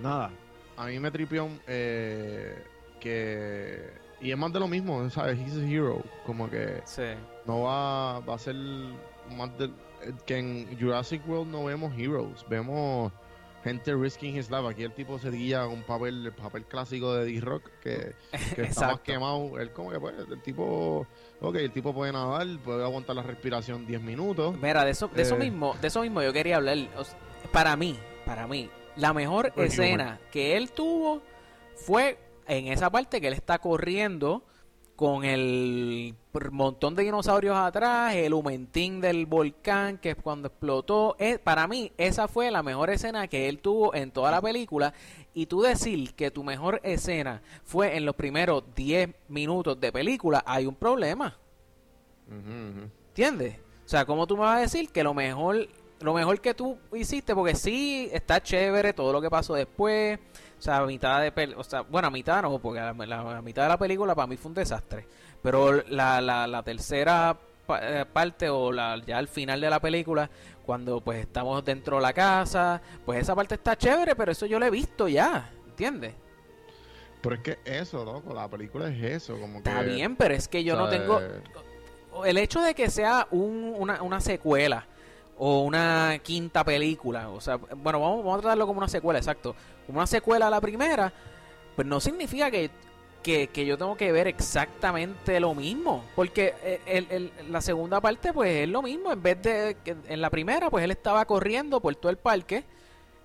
[0.00, 0.30] nada,
[0.78, 2.64] a mí me tripió eh,
[2.98, 5.38] que y es más de lo mismo, ¿sabes?
[5.38, 7.02] He's a hero, como que Sí.
[7.46, 8.54] no va, va a ser
[9.36, 9.70] más de,
[10.26, 13.12] que en Jurassic World no vemos heroes, vemos
[13.62, 14.66] gente risking his life.
[14.66, 18.14] Aquí el tipo se guía un papel, el papel clásico de D-Rock que,
[18.56, 19.58] que está más quemado.
[19.58, 21.06] Él como que pues, el tipo,
[21.40, 24.56] ok, el tipo puede nadar, puede aguantar la respiración 10 minutos.
[24.60, 25.38] Mira, de eso, de eso Eh.
[25.38, 26.78] mismo, de eso mismo yo quería hablar.
[26.96, 27.02] O
[27.52, 31.20] Para mí, para mí, la mejor Super escena que él tuvo
[31.76, 32.18] fue
[32.50, 34.44] en esa parte que él está corriendo
[34.96, 36.14] con el
[36.50, 41.16] montón de dinosaurios atrás, el humentín del volcán que es cuando explotó.
[41.42, 44.92] Para mí, esa fue la mejor escena que él tuvo en toda la película.
[45.32, 50.42] Y tú decir que tu mejor escena fue en los primeros 10 minutos de película,
[50.44, 51.38] hay un problema.
[52.28, 52.90] Ujú.
[53.08, 53.56] ¿Entiendes?
[53.86, 55.66] O sea, ¿cómo tú me vas a decir que lo mejor,
[56.00, 60.18] lo mejor que tú hiciste, porque sí está chévere todo lo que pasó después,
[60.60, 63.24] o sea, a mitad de, pel- o sea, bueno, a mitad no, porque la, la-
[63.24, 65.06] la mitad de la película para mí fue un desastre,
[65.42, 67.34] pero la, la, la tercera
[67.66, 70.28] pa- eh, parte o la, ya al final de la película,
[70.66, 74.58] cuando pues estamos dentro de la casa, pues esa parte está chévere, pero eso yo
[74.58, 76.14] lo he visto ya, ¿entiendes?
[77.22, 79.68] Pero es que eso, loco, la película es eso, como que...
[79.70, 81.20] Está bien, pero es que yo no tengo,
[82.24, 84.86] el hecho de que sea un- una, una secuela
[85.36, 89.54] o una quinta película, o sea, bueno, vamos, vamos a tratarlo como una secuela, exacto,
[89.90, 91.12] una secuela a la primera,
[91.76, 92.70] pues no significa que,
[93.22, 98.00] que, que yo tengo que ver exactamente lo mismo, porque eh, el- el- la segunda
[98.00, 101.24] parte pues es lo mismo, en vez de que en la primera pues él estaba
[101.26, 102.64] corriendo por todo el parque,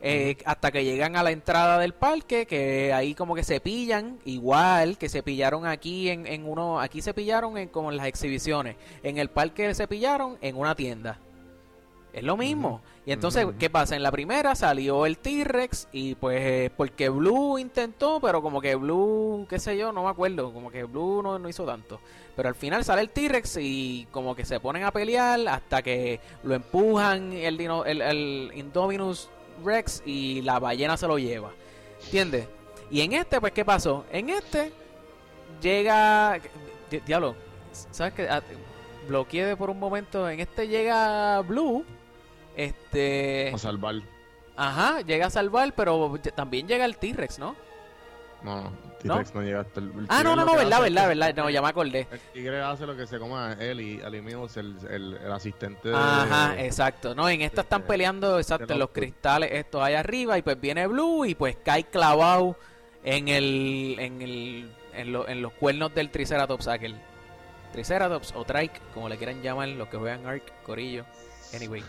[0.01, 4.19] eh, hasta que llegan a la entrada del parque, que ahí como que se pillan,
[4.25, 8.07] igual que se pillaron aquí en, en uno, aquí se pillaron en, como en las
[8.07, 11.17] exhibiciones, en el parque se pillaron en una tienda.
[12.13, 12.81] Es lo mismo.
[13.05, 13.45] Y entonces.
[13.59, 13.95] ¿qué pasa?
[13.95, 18.73] En la primera salió el T-Rex y pues eh, porque Blue intentó, pero como que
[18.75, 21.99] Blue, qué sé yo, no me acuerdo, como que Blue no, no hizo tanto.
[22.35, 26.19] Pero al final sale el T-Rex y como que se ponen a pelear hasta que
[26.43, 29.29] lo empujan el, dino, el, el Indominus
[29.63, 31.51] Rex y la ballena se lo lleva.
[32.05, 32.47] ¿Entiendes?
[32.89, 34.03] Y en este, pues, ¿qué pasó?
[34.11, 34.73] En este
[35.61, 36.39] llega...
[36.89, 37.35] di- Diablo,
[37.91, 38.27] ¿sabes qué?
[38.29, 38.41] Ah,
[39.07, 40.27] Bloqueé por un momento.
[40.29, 41.85] En este llega Blue.
[42.55, 43.51] Este...
[43.53, 43.95] A salvar.
[44.55, 47.55] Ajá, llega a salvar, pero también llega el T-Rex, ¿no?
[48.43, 49.87] No, no, T-Rex no, llega hasta el...
[49.89, 51.33] el Ah, no, no, no, verdad, verdad, verdad.
[51.35, 52.07] No, ya me acordé.
[52.11, 55.89] El tigre hace lo que se coma él y Ali Mills, el, el, el asistente
[55.89, 55.95] de...
[55.95, 57.13] Ajá, exacto.
[57.15, 60.59] No, en esta están de- peleando, exacto, de los cristales estos ahí arriba y pues
[60.61, 62.55] viene Blue y pues cae clavado
[63.03, 66.95] en el, en el, en, lo- en los cuernos del Triceratops aquel.
[67.73, 71.03] Triceratops o Trike, como le quieran llamar los que juegan Ark, Corillo.
[71.55, 71.83] Anyway.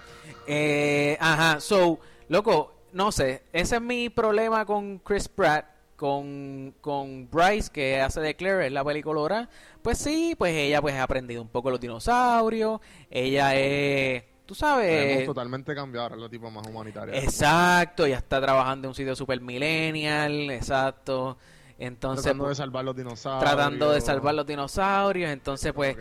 [0.46, 1.98] Eh, ajá, so,
[2.28, 5.66] loco, no sé, ese es mi problema con Chris Pratt.
[5.96, 9.48] Con, con Bryce, que hace de Claire en la película,
[9.80, 14.58] pues sí, pues ella pues ha aprendido un poco los dinosaurios, ella es, tú Hemos
[14.58, 17.16] sabes, totalmente cambiado, ahora es la tipo más humanitaria.
[17.18, 21.38] exacto, ya está trabajando en un sitio super millennial, exacto,
[21.78, 23.50] entonces tratando de pues, salvar los dinosaurios.
[23.50, 25.96] tratando de salvar los dinosaurios, entonces pues,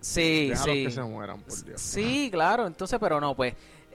[0.00, 0.84] sí, déjalos sí.
[0.84, 1.80] que se mueran, por Dios.
[1.80, 3.54] Sí, claro, entonces, pero no, pues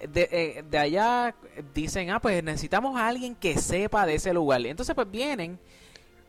[0.10, 1.36] de, eh, de allá
[1.74, 4.66] dicen, ah, pues necesitamos a alguien que sepa de ese lugar.
[4.66, 5.60] Entonces, pues vienen,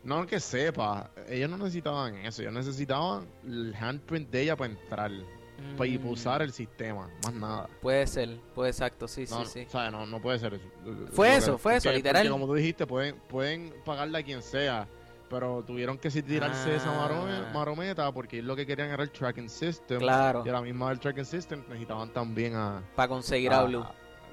[0.03, 5.11] No que sepa, ellos no necesitaban eso, ellos necesitaban el handprint de ella para entrar,
[5.77, 7.69] para y Mm, para usar el sistema, más nada.
[7.81, 9.65] Puede ser, puede exacto, sí, No, sí, sí.
[9.67, 10.67] o sea, no, no puede ser eso.
[11.11, 12.29] Fue eso, fue eso, literal.
[12.29, 14.87] como tú dijiste, pueden, pueden pagarle a quien sea,
[15.29, 17.07] pero tuvieron que tirarse esa Ah.
[17.09, 19.99] marome- marometa porque lo que querían era el tracking system.
[19.99, 23.63] Claro, Y a la misma del tracking system necesitaban también a, para conseguir a a-
[23.65, 23.85] Blue.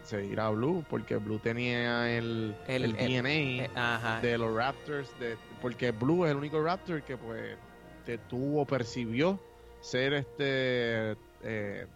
[0.03, 4.55] seguir a Blue, porque Blue tenía el, El- el, el- DNA Eh, ajá, de los
[4.55, 7.57] Raptors, de, porque Blue es el único Raptor que pues
[8.05, 9.39] te tuvo, percibió
[9.83, 11.87] ser este eh,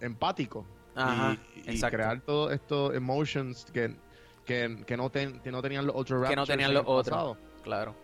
[0.00, 3.96] empático ajá, y, y crear todos estos emotions que,
[4.44, 7.36] que, que no, ten- que no tenían los otros Que no tenían en los otros.
[7.64, 7.94] Claro.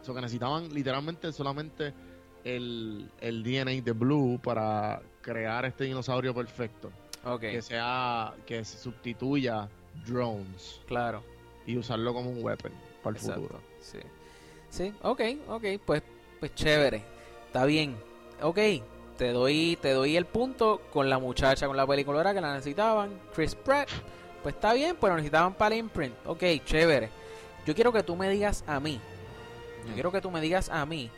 [0.00, 1.94] So que necesitaban literalmente solamente
[2.42, 6.90] el, el DNA de Blue para crear este dinosaurio perfecto.
[7.24, 9.68] Ok, que sea que se sustituya
[10.04, 11.22] drones claro.
[11.66, 13.42] y usarlo como un weapon para el Exacto.
[13.42, 13.60] futuro.
[13.80, 13.98] Sí.
[14.70, 16.02] Sí, ok, ok, pues,
[16.40, 17.04] pues chévere.
[17.46, 17.94] Está bien.
[18.42, 18.58] Ok,
[19.16, 23.10] te doy, te doy el punto con la muchacha, con la película que la necesitaban.
[23.34, 23.88] Chris Pratt,
[24.42, 26.14] pues está bien, pero necesitaban para el imprint.
[26.26, 27.08] Ok, chévere.
[27.66, 29.00] Yo quiero que tú me digas a mí.
[29.84, 29.94] Yo Mm.
[29.94, 31.10] quiero que tú me digas a mí.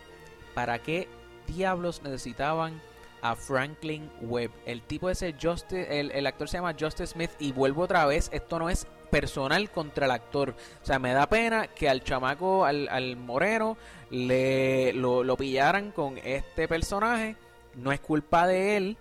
[0.55, 1.09] ¿Para qué
[1.47, 2.81] diablos necesitaban
[3.23, 4.51] a Franklin Webb?
[4.67, 7.31] El tipo ese, Justice, el, el actor se llama Justice Smith.
[7.39, 10.55] Y vuelvo otra vez, esto no es personal contra el actor.
[10.83, 13.77] O sea, me da pena que al chamaco, al, al moreno,
[14.15, 17.37] le lo, lo pillaran con este personaje.
[17.75, 18.97] No es culpa de él.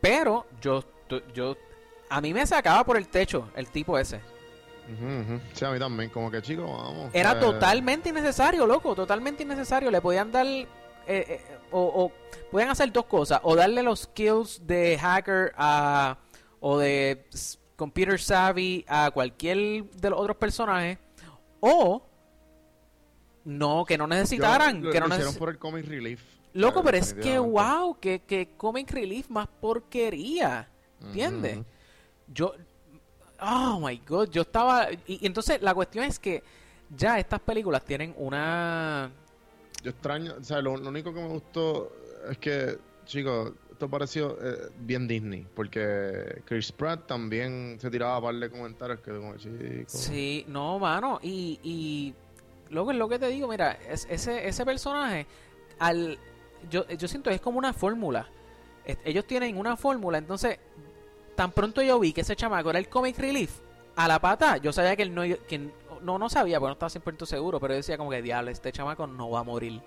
[0.00, 0.84] Pero yo,
[1.34, 1.56] yo,
[2.08, 4.20] a mí me sacaba por el techo el tipo ese.
[5.52, 7.10] Sí, a mí también, como que chicos, vamos.
[7.14, 9.90] Era eh, totalmente innecesario, loco, totalmente innecesario.
[9.90, 10.66] Le podían dar, eh,
[11.06, 12.12] eh, o, o
[12.50, 16.18] podían hacer dos cosas, o darle los skills de hacker a,
[16.58, 17.24] o de
[17.76, 20.98] computer savvy a cualquier de los otros personajes,
[21.60, 22.02] o
[23.44, 26.22] no, que no yo- necesitaran, lo, que no lo hicieron neces- por el comic relief.
[26.52, 30.68] Loco, pero es que wow, que, que comic relief más porquería,
[31.00, 31.58] ¿entiendes?
[32.32, 32.54] Yo,
[33.40, 36.42] oh my god, yo estaba, y, y entonces la cuestión es que
[36.96, 39.10] ya estas películas tienen una,
[39.82, 41.92] Yo extraño, o sea, lo, lo único que me gustó
[42.28, 48.20] es que, chicos, esto pareció eh, bien Disney, porque Chris Pratt también se tiraba a
[48.20, 49.92] par de comentarios que como, chicos.
[49.92, 52.14] sí, no, mano, y, y
[52.70, 55.26] luego es lo que te digo, mira, es- ese, ese personaje,
[55.78, 56.18] al,
[56.70, 58.26] yo, yo siento que es como una fórmula,
[59.04, 60.58] ellos tienen una fórmula, entonces,
[61.36, 63.58] tan pronto yo vi que ese chamaco era el comic relief,
[63.96, 65.70] a la pata, yo sabía que él no, que
[66.02, 68.72] no, no sabía, porque no estaba 100% seguro, pero yo decía como que, diablo, este
[68.72, 69.80] chamaco no va a morir.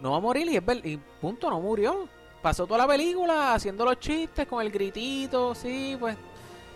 [0.00, 2.08] No va a morir y es y punto, no murió.
[2.42, 6.16] Pasó toda la película haciendo los chistes con el gritito, sí, pues,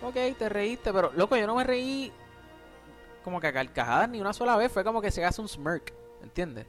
[0.03, 2.12] ok, te reíste, pero loco, yo no me reí
[3.22, 5.92] como que a carcajadas ni una sola vez, fue como que se hace un smirk,
[6.22, 6.66] ¿entiendes?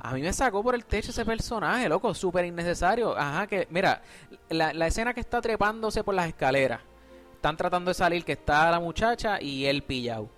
[0.00, 3.16] A mí me sacó por el techo ese personaje, loco, súper innecesario.
[3.16, 4.02] Ajá, que, mira,
[4.50, 6.80] la, la escena que está trepándose por las escaleras,
[7.34, 10.28] están tratando de salir, que está la muchacha y él pillado.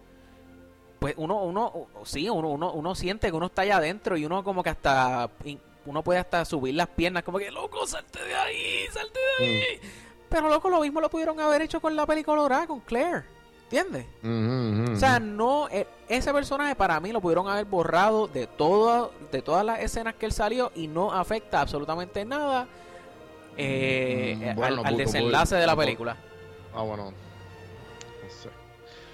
[1.00, 4.44] Pues uno, uno, sí, uno, uno, uno siente que uno está allá adentro y uno
[4.44, 5.30] como que hasta,
[5.86, 9.80] uno puede hasta subir las piernas, como que, loco, salte de ahí, salte de ahí.
[10.28, 13.24] Pero, loco, lo mismo lo pudieron haber hecho con la película dorada, con Claire,
[13.70, 14.06] ¿entiendes?
[14.92, 19.42] O sea, no, eh, ese personaje para mí lo pudieron haber borrado de todo, de
[19.42, 22.66] todas las escenas que él salió y no afecta absolutamente nada
[23.58, 26.16] eh, Mm, eh, bueno, al, desenlace de la película.
[26.72, 27.10] Ah, bueno.
[27.10, 28.48] No sé.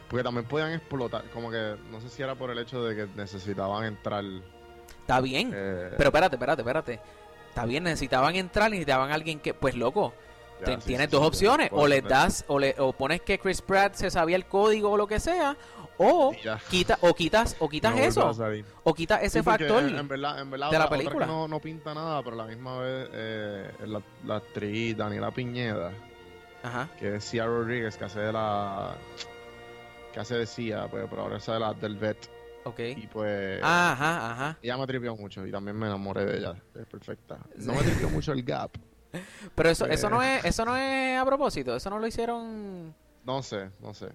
[0.08, 3.08] Porque también podían explotar, como que no sé si era por el hecho de que
[3.16, 4.22] necesitaban entrar.
[5.00, 7.00] Está bien, eh, pero espérate, espérate, espérate.
[7.48, 10.12] Está bien, necesitaban entrar, necesitaban alguien que, pues loco,
[10.60, 13.20] ya, te- sí, tienes sí, dos sí, opciones, o le das, o le, o pones
[13.22, 15.56] que Chris Pratt se sabía el código o lo que sea,
[15.96, 16.32] o
[16.70, 18.32] quita, o quitas, o quitas No eso,
[18.82, 19.82] o quitas ese factor.
[19.84, 21.26] En, en verdad, en verdad de la película.
[21.26, 25.92] no, no pinta nada, pero a la misma vez eh, la, la actriz Daniela Piñeda,
[26.62, 28.96] Ajá, que es Cia Rodríguez, que hace de la.
[30.12, 32.28] que hace de Cia, pues, pero ahora hace de la del vet.
[32.64, 32.80] ok.
[32.96, 33.60] Y pues.
[33.62, 34.58] Ajá, ajá.
[34.62, 36.54] Ella me tripió mucho y también me enamoré de ella.
[36.74, 37.38] Es perfecta.
[37.58, 38.72] No me tripió mucho el gap.
[39.54, 43.42] Pero eso, eso no es, eso no es a propósito, eso no lo hicieron No
[43.42, 44.08] sé, no sé.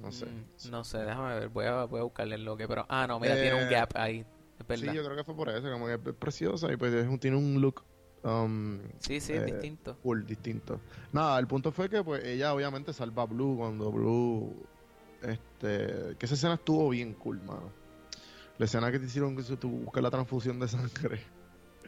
[0.00, 0.26] No sé.
[0.26, 2.84] Mm, No sé, déjame ver, voy a, voy a buscarle el loque, pero...
[2.88, 4.24] Ah, no, mira, tiene un Eh, gap ahí,
[4.58, 4.90] es verdad.
[4.90, 7.60] Sí, yo creo que fue por eso, como que es preciosa y pues tiene un
[7.60, 7.82] look
[8.24, 9.96] um, Sí, sí, eh, distinto.
[10.02, 10.80] cool, distinto.
[11.12, 14.66] Nada, el punto fue que pues ella obviamente salva a Blue cuando Blue
[15.22, 17.70] este que esa escena estuvo bien cool, mano.
[18.58, 21.20] La escena que te hicieron que se- tú buscas la transfusión de sangre.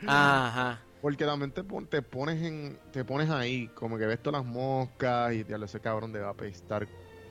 [0.06, 0.80] Ajá.
[1.06, 4.52] Porque también te, pon- te pones en te pones ahí, como que ves todas las
[4.52, 6.88] moscas y te ese cabrón de va a apestar.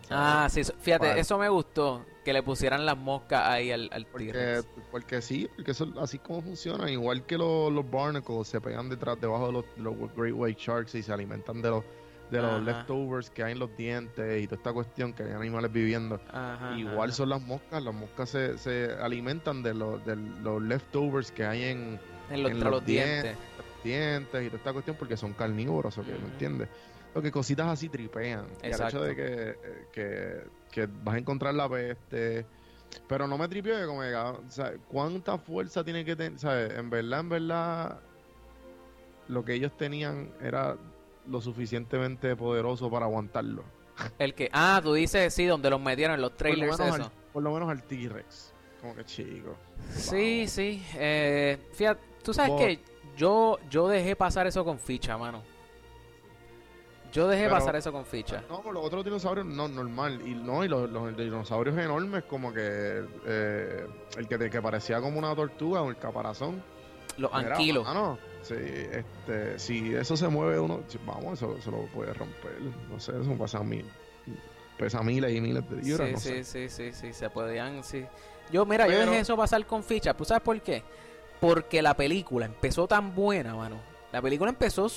[0.09, 5.21] Ah, sí, fíjate, eso me gustó, que le pusieran las moscas ahí al, al Porque,
[5.21, 9.47] sí, porque eso así como funciona, igual que los, los barnacles se pegan detrás, debajo
[9.47, 11.83] de los, los Great White Sharks y se alimentan de los
[12.31, 12.61] de los Ajá.
[12.61, 16.17] leftovers que hay en los dientes y toda esta cuestión que hay animales viviendo.
[16.31, 21.29] Ajá, igual son las moscas, las moscas se, se alimentan de los, de los leftovers
[21.33, 21.99] que hay en
[22.29, 23.37] En los, en entre los los dientes.
[23.85, 26.11] Dientes y toda esta cuestión porque son carnívoros, ¿o qué?
[26.11, 26.67] ¿Me entiendes?
[27.13, 28.45] Lo que cositas así tripean.
[28.61, 32.45] Y el hecho de que, eh, que, que vas a encontrar la peste.
[33.07, 36.77] Pero no me tripió que como que, o sea, cuánta fuerza tiene que tener, ¿sabes?
[36.77, 37.99] En verdad, en verdad,
[39.27, 40.77] lo que ellos tenían era
[41.27, 43.63] lo suficientemente poderoso para aguantarlo.
[44.19, 44.49] El que...
[44.51, 47.05] Ah, tú dices, sí, donde los metieron en los Por lo, trailers, menos eso.
[47.05, 48.53] al, por lo menos al T-Rex.
[48.81, 49.55] Como que chico.
[49.89, 50.83] Sí, sí.
[50.95, 52.79] Eh, fíjate, tú sabes que
[53.15, 55.41] yo, yo dejé pasar eso con ficha, mano.
[57.11, 58.43] Yo dejé Pero- pasar eso con ficha.
[58.49, 60.21] No, los otros dinosaurios no, normal.
[60.25, 63.87] Y no, y los, los dinosaurios enormes, como que eh,
[64.17, 66.61] el que, que parecía como una tortuga o el caparazón.
[67.17, 67.85] Los anquilos.
[67.85, 72.59] mano, sí, este, si eso se mueve uno, vamos, eso se lo puede romper.
[72.89, 73.85] No sé, eso pasa mil.
[74.77, 76.43] Pesa miles y miles de libras, Sí, no sí, sé.
[76.43, 78.05] sí, sí, sí, se podían, sí.
[78.51, 80.13] Yo, mira, yo dejé eso pasar con ficha.
[80.13, 80.83] ¿Tú sabes por qué?
[81.39, 83.77] Porque la película empezó tan buena, mano.
[84.11, 84.87] La película empezó,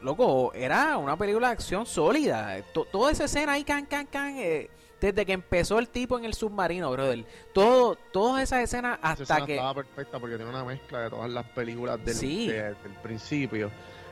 [0.00, 2.62] loco, era una película de acción sólida.
[2.72, 4.70] To- toda esa escena ahí, can, can, can, eh,
[5.00, 7.24] desde que empezó el tipo en el submarino, brother.
[7.52, 9.54] Todo, todas esas escenas Esa hasta escena que...
[9.56, 12.48] estaba perfecta porque tiene una mezcla de todas las películas del, Sí.
[12.48, 13.70] de- del principio.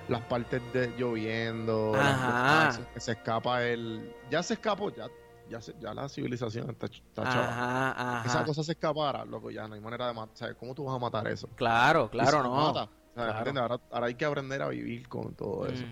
[0.08, 4.12] Las partes de lloviendo, las- que se escapa el...
[4.30, 5.08] Ya se escapó, ya,
[5.48, 7.22] ya, se- ya la civilización está, está.
[7.22, 8.26] Ajá, ajá.
[8.26, 10.36] Esa cosa se escapara, loco, ya no hay manera de matar.
[10.36, 10.56] ¿sabes?
[10.56, 11.48] ¿Cómo tú vas a matar eso?
[11.56, 12.88] Claro, claro, no.
[13.16, 15.84] Ahora, ahora hay que aprender a vivir con todo eso.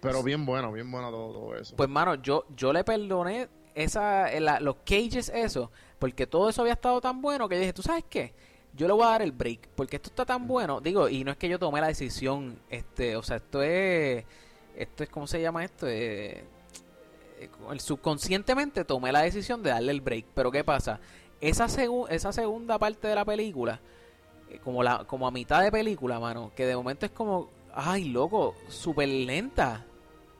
[0.00, 1.74] Pero bien bueno, bien bueno todo, todo eso.
[1.76, 6.60] Pues, mano, yo, yo le perdoné esa, eh, la- los cages, eso, porque todo eso
[6.62, 8.34] había estado tan bueno que yo dije, ¿tú sabes qué?
[8.74, 10.80] Yo le voy a dar el break, porque esto está tan bueno.
[10.80, 14.24] Digo, y no es que yo tomé la decisión, este, o sea, esto es,
[14.76, 15.86] esto es, ¿cómo se llama esto?
[15.88, 16.44] Eh,
[17.78, 20.26] subconscientemente tomé la decisión de darle el break.
[20.34, 21.00] Pero ¿qué pasa?
[21.40, 23.80] Esa, segu- esa segunda parte de la película,
[24.50, 28.04] eh, como, la, como a mitad de película, mano, que de momento es como, ay,
[28.04, 29.86] loco, súper lenta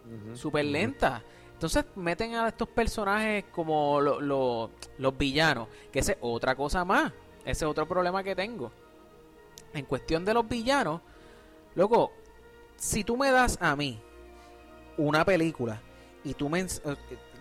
[0.04, 1.22] Ujú, súper lenta.
[1.52, 6.84] Entonces meten a estos personajes como lo- lo- los villanos, que esa es otra cosa
[6.84, 7.12] más.
[7.44, 8.72] Ese es otro problema que tengo.
[9.74, 11.00] En cuestión de los villanos,
[11.74, 12.12] loco,
[12.76, 14.00] si tú me das a mí
[14.96, 15.80] una película
[16.24, 16.60] y tú me...
[16.60, 16.66] eh,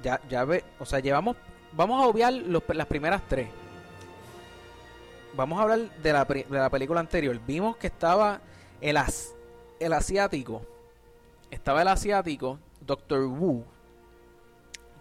[0.04, 1.36] Ya, ya ve, o sea, llevamos...
[1.74, 3.48] Vamos a obviar los- las primeras tres.
[5.36, 7.40] Vamos a hablar de la, de la película anterior.
[7.46, 8.42] Vimos que estaba
[8.82, 9.34] el, as-
[9.80, 10.62] el asiático
[11.52, 13.64] estaba el asiático, Doctor Wu,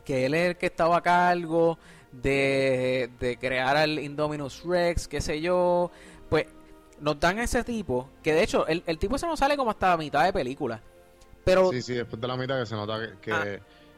[0.04, 1.78] que él es el que estaba a cargo
[2.10, 5.90] de, de crear al Indominus Rex, qué sé yo.
[6.30, 6.46] Pues
[7.00, 9.90] nos dan ese tipo, que de hecho el, el tipo se nos sale como hasta
[9.90, 10.80] la mitad de película.
[11.48, 13.44] Pero, Sí, sí, después de la mitad que se nota que, que, Ah.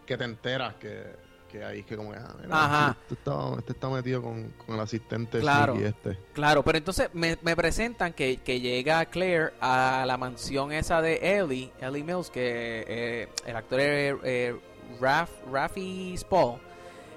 [0.07, 2.97] que te enteras que, que ahí es que como, ah, mira, Ajá.
[3.03, 5.75] Este, está, este está metido con, con el asistente Claro.
[5.75, 6.19] Sneaky este.
[6.33, 11.39] claro, pero entonces me, me presentan que, que llega Claire a la mansión esa de
[11.39, 14.61] Ellie, Ellie Mills, que eh, el actor es eh,
[15.01, 16.61] Raf, Rafi Spall.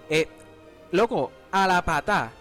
[0.10, 0.28] Eh,
[0.92, 2.32] loco, a la pata.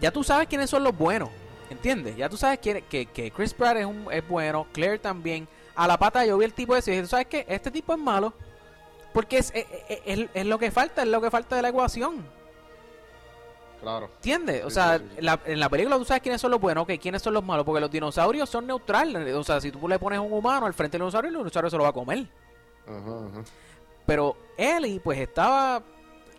[0.00, 1.28] Ya tú sabes quiénes son los buenos.
[1.70, 2.16] ¿Entiendes?
[2.16, 5.46] Ya tú sabes quién, que, que Chris Pratt es, un, es bueno, Claire también.
[5.80, 7.46] A la pata yo vi el tipo ese y dije, ¿tú sabes qué?
[7.48, 8.32] Este tipo es malo.
[9.14, 11.68] Porque es, es, es- es- es lo que falta, es lo que falta de la
[11.70, 12.24] ecuación.
[13.80, 14.10] Claro.
[14.16, 14.62] ¿Entiendes?
[14.64, 15.18] O Sí, sea, sí, sí, sí.
[15.20, 17.42] en la- en la película tú sabes quiénes son los buenos, ok, quiénes son los
[17.42, 19.34] malos, porque los dinosaurios son neutrales.
[19.34, 21.76] O sea, si tú le pones un humano al frente del dinosaurio, el dinosaurio se
[21.78, 22.26] lo va a comer.
[22.86, 23.42] Ajá, ajá.
[24.06, 25.82] Pero Ellie, pues estaba.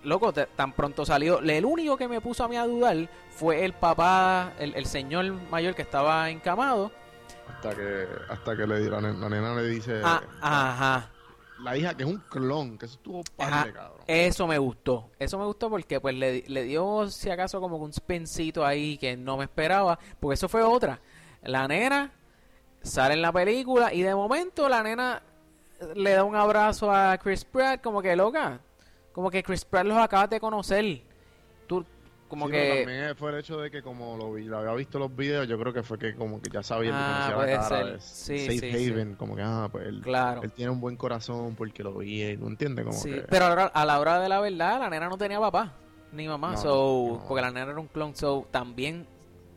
[0.03, 1.39] Loco, tan pronto salió.
[1.39, 5.31] El único que me puso a mí a dudar fue el papá, el, el señor
[5.49, 6.91] mayor que estaba encamado.
[7.47, 11.09] Hasta que, hasta que le, la, nen- la nena le dice, Ah, ajá.
[11.63, 13.99] la hija que es un clon, que eso estuvo padre, cabrón.
[14.07, 15.11] Eso me gustó.
[15.19, 19.15] Eso me gustó porque pues le, le dio, si acaso, como un spincito ahí que
[19.15, 19.99] no me esperaba.
[20.19, 20.99] Porque eso fue otra.
[21.43, 22.11] La nena
[22.81, 25.21] sale en la película y de momento la nena
[25.95, 28.59] le da un abrazo a Chris Pratt como que loca.
[29.11, 31.01] Como que Chris Pratt los acabas de conocer.
[32.32, 32.79] Como Sí, pero que...
[32.86, 35.59] también fue el hecho de que como lo, vi, lo había visto los videos, yo
[35.59, 37.93] creo que fue que como que ya sabía, Ah, que puede la cara ser.
[37.93, 38.89] de Sí, Safe sí.
[38.89, 40.41] Haven, como que, ah, pues él, Claro.
[40.41, 42.86] él tiene un buen corazón porque lo vi, ¿no entiendes?
[42.86, 45.09] Como Sí, que, pero a la, hora, a la hora de la verdad, la nena
[45.09, 45.73] no tenía papá
[46.13, 47.25] ni mamá, No, so, no.
[47.27, 49.05] porque la nena era un clon, so también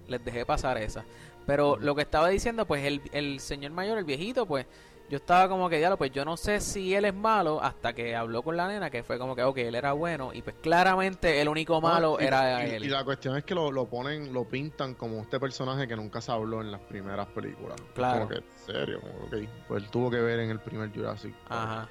[0.08, 1.04] les dejé pasar esa.
[1.46, 4.66] Pero lo que estaba diciendo, pues el, el señor mayor, el viejito, pues
[5.10, 8.16] yo estaba como que, diablo, pues yo no sé si él es malo hasta que
[8.16, 11.40] habló con la nena, que fue como que, ok, él era bueno, y pues claramente
[11.40, 12.84] el único malo y- era y, él.
[12.84, 16.20] Y la cuestión es que lo, lo ponen, lo pintan como este personaje que nunca
[16.20, 17.76] se habló en las primeras películas.
[17.94, 18.26] Claro.
[18.26, 21.34] Como que, serio, como que, pues él tuvo que ver en el primer Jurassic.
[21.48, 21.88] Ajá.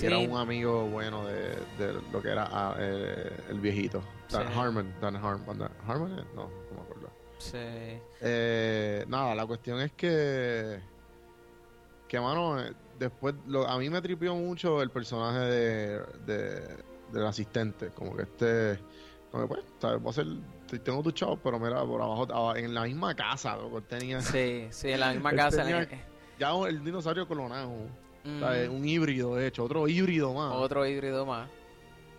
[0.00, 4.00] Y Era un amigo bueno de, de lo que era ah, eh, el viejito.
[4.30, 4.52] Dan Sí.
[4.56, 4.94] Harmon.
[5.00, 5.58] Dan Harmon.
[5.58, 6.14] Dan- ¿Harmon?
[6.36, 7.10] No, no me acuerdo.
[7.38, 7.58] sí.
[8.20, 10.78] Eh, nada, la cuestión es que.
[12.10, 13.34] Que, mano, eh, después.
[13.46, 16.60] Lo, a mí me tripió mucho el personaje de, de,
[17.12, 17.90] del asistente.
[17.90, 18.80] Como que este.
[19.30, 20.02] Como que, pues, ¿sabes?
[20.02, 20.26] Voy a hacer.
[20.82, 22.26] Tengo tu chavo, pero mira, por abajo.
[22.32, 24.20] aba- En la misma casa, loco, tenía.
[24.20, 25.62] Sí, sí, en la misma casa.
[25.62, 26.02] tenía- en-
[26.38, 27.70] Ya un- el dinosaurio clonado.
[28.24, 28.68] Mm, ¿sabes?
[28.68, 29.62] Un híbrido, de hecho.
[29.64, 30.52] Otro híbrido más.
[30.56, 31.48] otro híbrido más.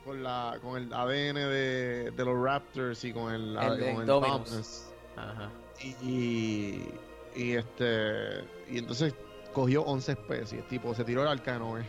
[0.05, 3.93] Con, la, con el ADN de, de los Raptors y con el, El de con
[3.95, 4.07] el Indominus.
[4.49, 4.85] Dominus.
[5.17, 5.49] Ajá.
[5.83, 6.93] Y, y,
[7.35, 9.13] y este y entonces
[9.53, 11.83] cogió 11 especies, tipo, se tiró el arcano, eh.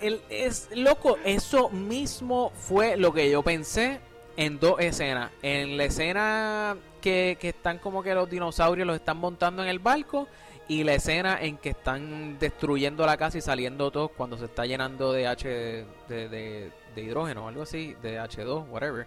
[0.00, 4.00] el, es loco, eso mismo fue lo que yo pensé
[4.36, 5.30] en dos escenas.
[5.42, 9.78] En la escena que, que están como que los dinosaurios los están montando en el
[9.78, 10.28] barco
[10.68, 14.66] y la escena en que están destruyendo la casa y saliendo todos cuando se está
[14.66, 19.06] llenando de H de, de, hidrógeno o algo así, de H2, whatever.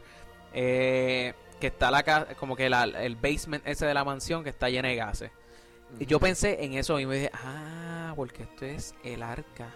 [0.54, 4.50] Eh, que está la casa, como que la- el basement ese de la mansión que
[4.50, 5.32] está llena de gases.
[5.98, 9.68] Y yo pensé en eso y me dije, ah, porque esto es el arca.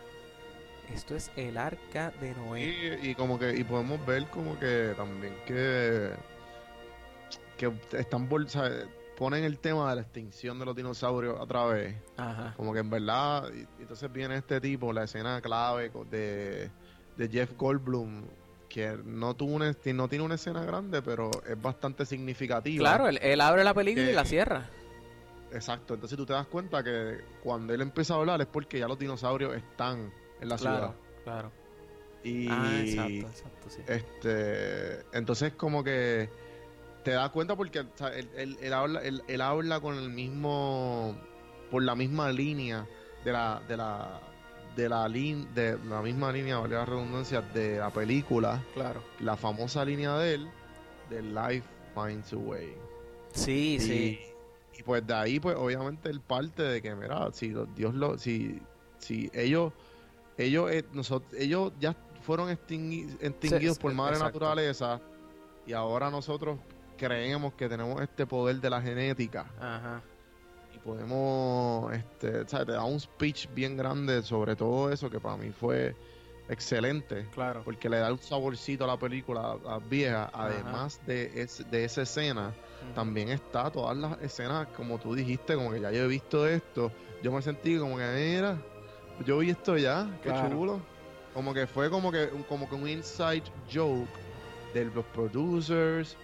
[0.94, 3.00] Esto es el arca de Noé.
[3.02, 6.12] Y, y como que y podemos ver como que también que
[7.58, 8.70] que están bol- o sea,
[9.18, 12.54] ponen el tema de la extinción de los dinosaurios otra vez Ajá.
[12.58, 16.70] como que en verdad y- entonces viene este tipo la escena clave de,
[17.16, 18.24] de Jeff Goldblum
[18.70, 23.20] que no tuvo una, no tiene una escena grande pero es bastante significativa Claro, él,
[23.22, 24.66] él abre la película y la cierra.
[25.54, 28.88] Exacto entonces tú te das cuenta que cuando él empieza a hablar es porque ya
[28.88, 31.52] los dinosaurios están en la Claro, ciudad claro.
[32.24, 33.82] y Ah, exacto, exacto, sí.
[33.88, 36.30] Este, entonces como que
[37.04, 41.16] te das cuenta porque o sea, él, él- él habla, él, habla con el mismo,
[41.70, 42.88] por la misma línea
[43.26, 44.22] de la, de la,
[44.76, 49.04] de la lin- de la misma línea, valga la redundancia, de la película, Claro.
[49.20, 50.50] la famosa línea de él,
[51.10, 52.74] de Life Finds a Way.
[53.34, 54.20] Sí, Y, sí.
[54.78, 58.18] Y pues de ahí, pues obviamente él parte de que, mira, si los- Dios lo,
[58.18, 58.60] si,
[58.98, 59.72] si ellos,
[60.38, 64.40] ellos, eh, nosotros, ellos ya fueron extingui- extinguidos Sí, por madre exacto.
[64.40, 65.02] naturaleza
[65.68, 66.58] y ahora nosotros
[66.98, 70.02] creemos que tenemos este poder de la genética Ajá.
[70.74, 72.68] y podemos, este, ¿sabes?
[72.68, 75.96] Te da un speech bien grande sobre todo eso que para mí fue
[76.50, 77.62] excelente Claro.
[77.64, 81.86] porque le da un saborcito a la película a, a vieja, además de, es- de
[81.86, 82.54] esa escena
[82.94, 86.92] también está todas las escenas, como tú dijiste, como que ya yo he visto esto.
[87.24, 88.04] Yo me sentí como que,
[88.36, 88.58] mira,
[89.26, 90.50] yo vi esto ya, qué Claro.
[90.50, 90.82] chulo.
[91.34, 94.10] Como que fue como que, un- como que un inside joke
[94.74, 96.18] de los producers.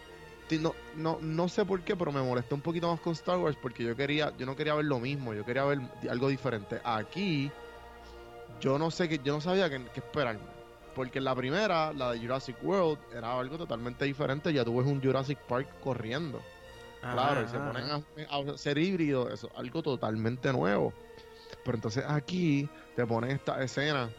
[0.60, 3.56] No, no, no sé por qué, pero me molestó un poquito más con Star Wars
[3.62, 6.82] porque yo quería, yo no quería ver lo mismo, yo quería ver algo diferente.
[6.84, 7.50] Aquí,
[8.60, 10.60] yo no sé que, yo no sabía qué, qué esperarme.
[10.96, 14.52] Porque en la primera, la de Jurassic World, era algo totalmente diferente.
[14.52, 16.42] Ya tú ves un Jurassic Park corriendo.
[17.02, 18.04] Claro, y se ponen a,
[18.36, 20.94] a ser híbridos, eso es algo totalmente nuevo.
[21.64, 24.10] Pero entonces aquí te ponen esta escena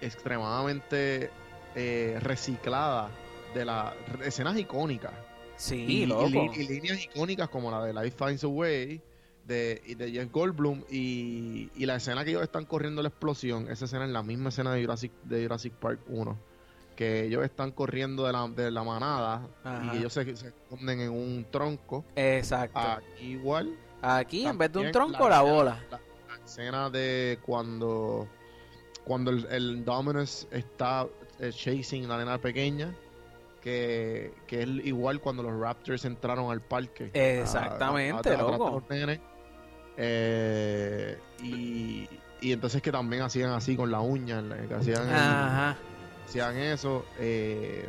[0.00, 1.30] extremadamente
[1.74, 3.10] eh, reciclada
[3.54, 5.12] de las escenas icónicas.
[5.56, 6.28] Sí, y, loco.
[6.28, 9.02] y líneas icónicas como la de Life Finds a Way
[9.48, 13.68] de, y de Jeff Goldblum y, y la escena que ellos están corriendo la explosión,
[13.70, 16.38] esa escena es la misma escena de Jurassic, de Jurassic Park 1
[16.94, 19.94] que ellos están corriendo de la, de la manada Ajá.
[19.94, 22.78] y ellos se, se esconden en un tronco Exacto.
[22.78, 25.80] Aquí igual Aquí, en vez de un tronco, la, bola.
[25.90, 28.28] La, la escena de cuando
[29.04, 31.06] cuando el, el Dominus está
[31.40, 32.94] eh, chasing la nena pequeña,
[33.62, 37.10] que, que es igual cuando los Raptors entraron al parque.
[37.14, 38.70] Exactamente, a- a- a- atrás de loco.
[38.70, 39.20] los nenes.
[40.00, 42.08] Eh, y,
[42.40, 45.14] y entonces que también hacían así con la uña, que hacían, el-
[46.26, 47.04] hacían eso.
[47.18, 47.88] eh,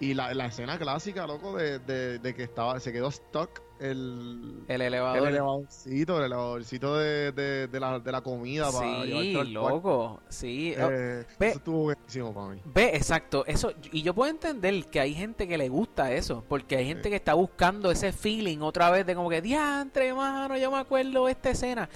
[0.00, 4.64] y la, la escena clásica, loco, de, de, de que estaba se quedó stuck el,
[4.68, 5.28] El el elevador.
[5.28, 9.50] elevadorcito, el elevadorcito de, de, de, la, de la comida para Sí, al cuarto.
[9.52, 10.20] loco.
[10.28, 10.74] Sí.
[10.80, 12.60] Oh, Eh, ve- eso estuvo buenísimo para mí.
[12.64, 16.76] Ve, exacto, eso, y yo puedo entender que hay gente que le gusta eso, porque
[16.76, 20.70] hay gente que está buscando ese feeling otra vez de como que, diantre, mano, yo
[20.70, 21.88] me acuerdo de esta escena.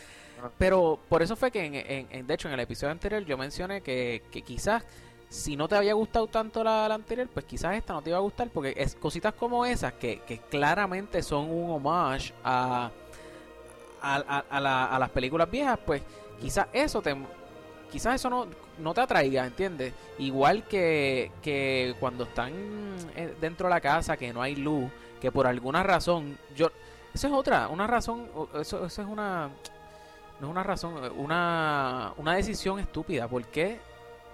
[0.42, 0.50] Ah.
[0.58, 3.38] Pero por eso fue que, en, en- en- de hecho, en el episodio anterior yo
[3.38, 4.84] mencioné que, que quizás,
[5.36, 8.22] si no te había gustado tanto la, anterior, pues quizás esta no te iba a
[8.22, 12.90] gustar, porque es cositas como esas que, que claramente son un homage a,
[14.02, 16.02] a, a- a la- a las películas viejas, pues
[16.40, 17.16] quizás eso te
[17.90, 18.46] quizás eso no,
[18.78, 19.94] no te atraiga, ¿entiendes?
[20.18, 22.52] Igual que, que cuando están
[23.14, 26.68] eh, dentro de la casa, que no hay luz, que por alguna razón, yo,
[27.14, 28.28] eso es otra, una razón,
[28.60, 29.48] eso, eso es una,
[30.40, 33.28] no es una razón, una, una decisión estúpida.
[33.28, 33.78] ¿Por qué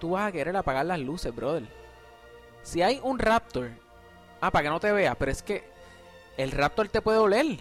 [0.03, 1.63] tú vas a querer apagar las luces, brother?
[2.65, 3.71] Si hay un Raptor,
[4.41, 5.63] ah, para que no te veas, pero es que
[6.37, 7.57] el Raptor te puede oler.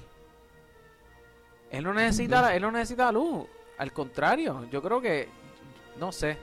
[1.70, 3.46] Él no necesita, él no necesita luz.
[3.78, 5.30] Al contrario, yo creo que,
[6.00, 6.36] no sé,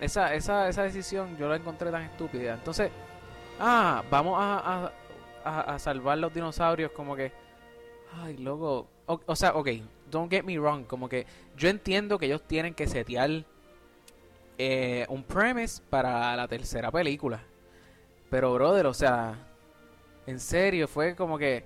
[0.00, 2.54] esa, esa, esa decisión yo la encontré tan estúpida.
[2.54, 2.90] Entonces,
[3.60, 4.92] ah, vamos a, a,
[5.44, 7.30] a- a salvar los dinosaurios como que,
[8.20, 8.88] ay, loco.
[9.06, 9.68] O, o sea, ok,
[10.10, 11.24] don't get me wrong, como que
[11.56, 13.44] yo entiendo que ellos tienen que setear
[14.62, 17.40] eh, un premise para la tercera película.
[18.28, 19.34] Pero, brother, o sea,
[20.26, 21.64] en serio, fue como que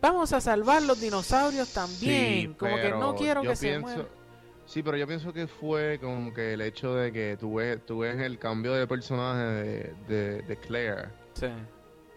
[0.00, 2.50] vamos a salvar los dinosaurios también.
[2.50, 4.06] Sí, como que no quiero que se pienso- mueran.
[4.66, 8.00] Sí, pero yo pienso que fue como que el hecho de que tú ves, tú
[8.00, 11.08] ves el cambio de personaje de, de, de Claire.
[11.32, 11.46] Sí.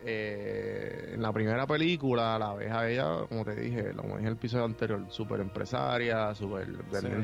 [0.04, 4.28] Eh, en la primera película la ves a ella, como te dije, como dije en
[4.28, 6.68] el episodio anterior, súper empresaria, súper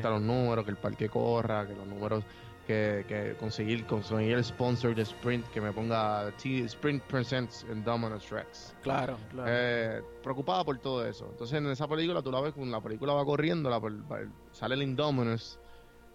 [0.02, 2.24] a los números, que el parque corra, que los números,
[2.68, 7.82] que, que conseguir, conseguir el sponsor de Sprint, que me ponga T Sprint Presents en
[7.82, 8.76] Dominus Rex.
[8.82, 9.50] Claro, claro.
[9.50, 11.26] Eh, preocupada por todo eso.
[11.30, 13.80] Entonces en esa película tú la ves, cuando la película va corriendo, la,
[14.52, 15.58] sale el Indominus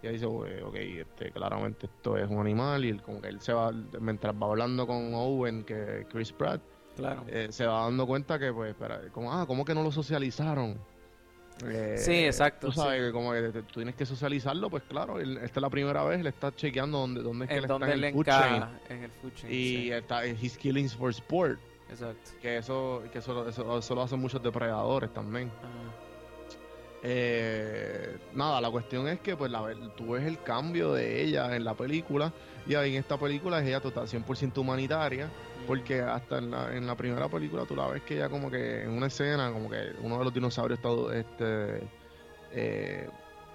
[0.04, 3.30] y ahí dice, "Oye, ok, este, claramente esto es un animal y él, como que
[3.30, 6.62] él se va, mientras va hablando con Owen, que Chris Pratt,
[6.96, 7.24] claro.
[7.28, 10.78] eh, se va dando cuenta que, pues, espera, como, ah, ¿cómo que no lo socializaron?
[11.66, 13.06] Eh, Sí, exacto, Tú sabes sí.
[13.08, 16.04] que como que te- tú tienes que socializarlo, pues claro, él- esta es la primera
[16.04, 18.64] vez, le está chequeando dónde, dónde es que él está en el food chain.
[18.90, 19.52] en el food chain.
[19.54, 19.92] Y sí.
[19.92, 21.60] está, he's killing for sport.
[21.90, 22.32] Exacto.
[22.42, 25.50] Que eso, que eso, eso, eso lo hacen muchos depredadores también.
[25.60, 25.94] Ajá.
[27.06, 29.62] Eh, nada, la cuestión es que pues la,
[29.98, 32.32] tú ves el cambio de ella en la película
[32.66, 35.30] y ahí en esta película es ella total 100% humanitaria
[35.64, 38.84] porque hasta en la, en la primera película tú la ves que ella como que
[38.84, 41.88] en una escena como que uno de los dinosaurios está este
[42.52, 43.10] eh,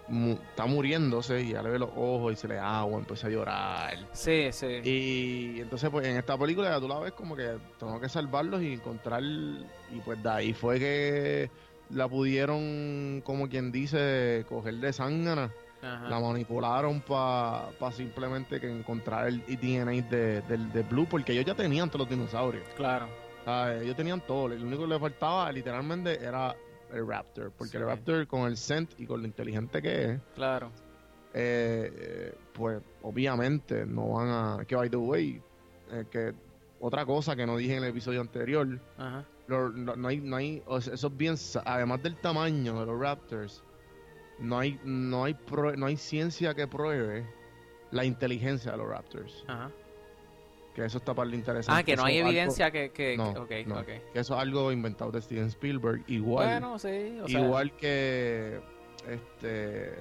[0.08, 3.30] mu- está muriéndose y ya le ve los ojos y se le agua, empieza a
[3.30, 4.80] llorar Sí, sí.
[4.82, 8.62] y entonces, pues en esta película ya tú la ves como que tengo que salvarlos
[8.62, 9.22] y encontrar.
[9.22, 11.50] Y pues de ahí fue que
[11.90, 15.50] la pudieron, como quien dice, coger de zángana.
[15.82, 16.08] Ajá.
[16.08, 21.54] La manipularon para simplemente que encontrar el DNA de, del- de Blue, porque ellos ya
[21.54, 22.64] tenían todos los dinosaurios.
[22.76, 23.06] Claro.
[23.44, 23.82] ¿sabes?
[23.82, 24.48] Ellos tenían todo.
[24.48, 26.54] Lo único que le faltaba literalmente era
[26.92, 27.84] el Raptor, porque el.
[27.86, 30.70] Raptor con el scent y con lo inteligente que es Claro.
[31.34, 34.28] eh, eh, pues obviamente no van
[34.60, 35.40] a que by the way
[35.92, 36.32] eh, que
[36.80, 38.66] otra cosa que no dije en el episodio anterior
[38.96, 39.24] Ajá.
[39.46, 42.86] lo- no, no hay no hay o sea, eso es bien además del tamaño de
[42.86, 43.62] los Raptors
[44.38, 47.26] no hay no hay prue- no hay ciencia que pruebe
[47.90, 49.70] la inteligencia de los Raptors Ajá.
[50.74, 52.90] que eso está para lo interesante Ah, que no hay algo- evidencia que...
[52.90, 53.86] que, no, que- ok, no, ok.
[53.86, 57.18] que eso es algo inventado de Steven Spielberg igual Bueno, sí.
[57.22, 58.60] O sea, Igual que
[59.08, 59.94] este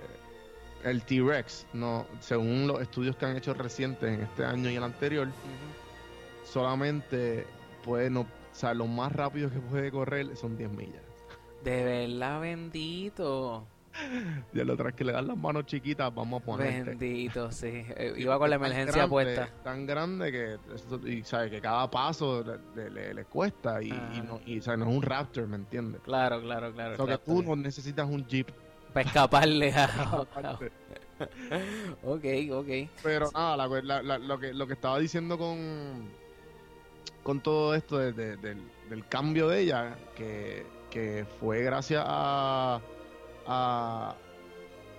[0.83, 4.83] el T-Rex, no, según los estudios que han hecho recientes en este año y el
[4.83, 5.27] anterior,
[6.45, 7.45] solamente
[7.83, 11.01] puede no, o sea, lo más rápido que puede correr son 10 millas.
[11.63, 13.65] De verdad, bendito.
[14.53, 16.91] Y el otro es que le dan las manos chiquitas, vamos a ponerte.
[16.91, 17.67] Bendito, sí.
[17.97, 19.49] Eh, Iba con la Tan emergencia grande, puesta.
[19.63, 20.57] Tan grande que
[21.09, 22.43] y sabe que cada paso
[22.75, 23.89] le, le- cuesta y,
[24.25, 26.01] no, y, sea, no es un Raptor, ¿me entiendes?
[26.03, 26.93] Claro, claro, claro.
[27.03, 28.49] O sea, que tú no necesitas un Jeep.
[28.93, 30.25] Para escaparle a...
[32.03, 32.67] ok, ok.
[33.03, 36.09] Pero nada, la- la- la- lo, que, lo que estaba diciendo con,
[37.23, 42.79] con todo esto de- de- del, del cambio de ella, que, que fue gracias a,
[43.47, 44.15] a,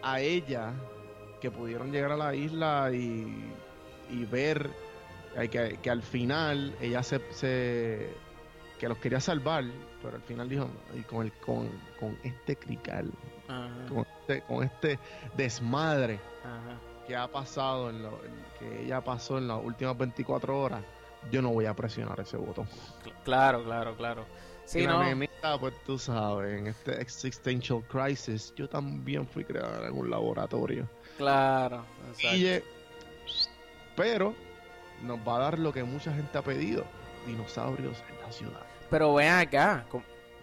[0.02, 0.72] a ella
[1.40, 3.54] que pudieron llegar a la isla y,
[4.10, 4.70] y ver
[5.36, 8.12] eh, que, que al final ella se, se-
[8.78, 9.64] que los quería salvar,
[10.02, 11.68] pero al final dijo, y con, el, con,
[11.98, 13.10] con este crical,
[13.88, 14.98] con este, con este
[15.36, 16.78] desmadre ajá.
[17.06, 18.20] que ha pasado, en lo,
[18.58, 20.82] que ella pasó en las últimas 24 horas,
[21.32, 22.66] yo no voy a presionar ese botón.
[23.04, 24.24] Cl- Claro, claro, claro.
[24.68, 25.02] Sí, y la no.
[25.04, 30.86] nenita, pues tú sabes, en este existential crisis, yo también fui creada en un laboratorio.
[31.16, 31.84] Claro.
[32.10, 32.36] exacto.
[32.36, 32.62] Y,
[33.96, 34.34] pero
[35.02, 36.84] nos va a dar lo que mucha gente ha pedido,
[37.26, 38.60] dinosaurios en la ciudad.
[38.90, 39.86] Pero ven acá.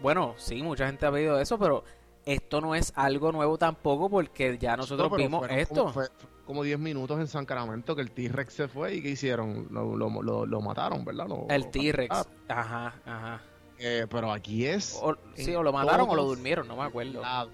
[0.02, 1.84] Bueno, sí, mucha gente ha pedido eso, pero
[2.24, 5.74] esto no es algo nuevo tampoco porque ya nosotros No, vimos fueron esto.
[5.82, 6.08] Como, fue-
[6.44, 9.68] como 10 minutos en San Caramento que el T-Rex se fue y ¿qué hicieron?
[9.70, 11.26] Lo, lo, lo- lo mataron, ¿verdad?
[11.48, 12.28] El T-Rex.
[12.48, 13.40] Ajá, ajá.
[13.78, 14.98] Eh, pero aquí es...
[15.02, 17.20] O- sí, o lo mataron o lo durmieron, no me acuerdo.
[17.20, 17.52] lados.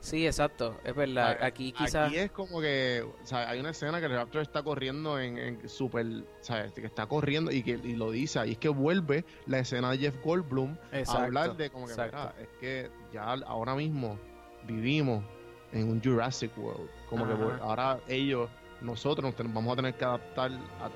[0.00, 1.38] Sí, exacto, es verdad.
[1.42, 2.08] Aquí quizás...
[2.08, 5.38] Aquí es como que, o sea, hay una escena que el Raptor está corriendo en,
[5.38, 6.04] en super,
[6.40, 6.72] ¿sabes?
[6.72, 9.98] Que está corriendo y que y lo dice, ahí es que vuelve la escena de
[9.98, 14.18] Jeff Goldblum Exacto, a hablar de como que, mira, es que ya ahora mismo
[14.64, 15.22] vivimos
[15.72, 19.94] en un Jurassic World, como que pues, ahora ellos, nosotros nos ten- vamos a tener
[19.94, 20.50] que adaptar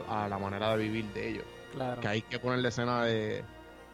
[0.08, 2.00] a, a la manera de vivir de ellos, Claro.
[2.00, 3.44] que hay que poner la escena de,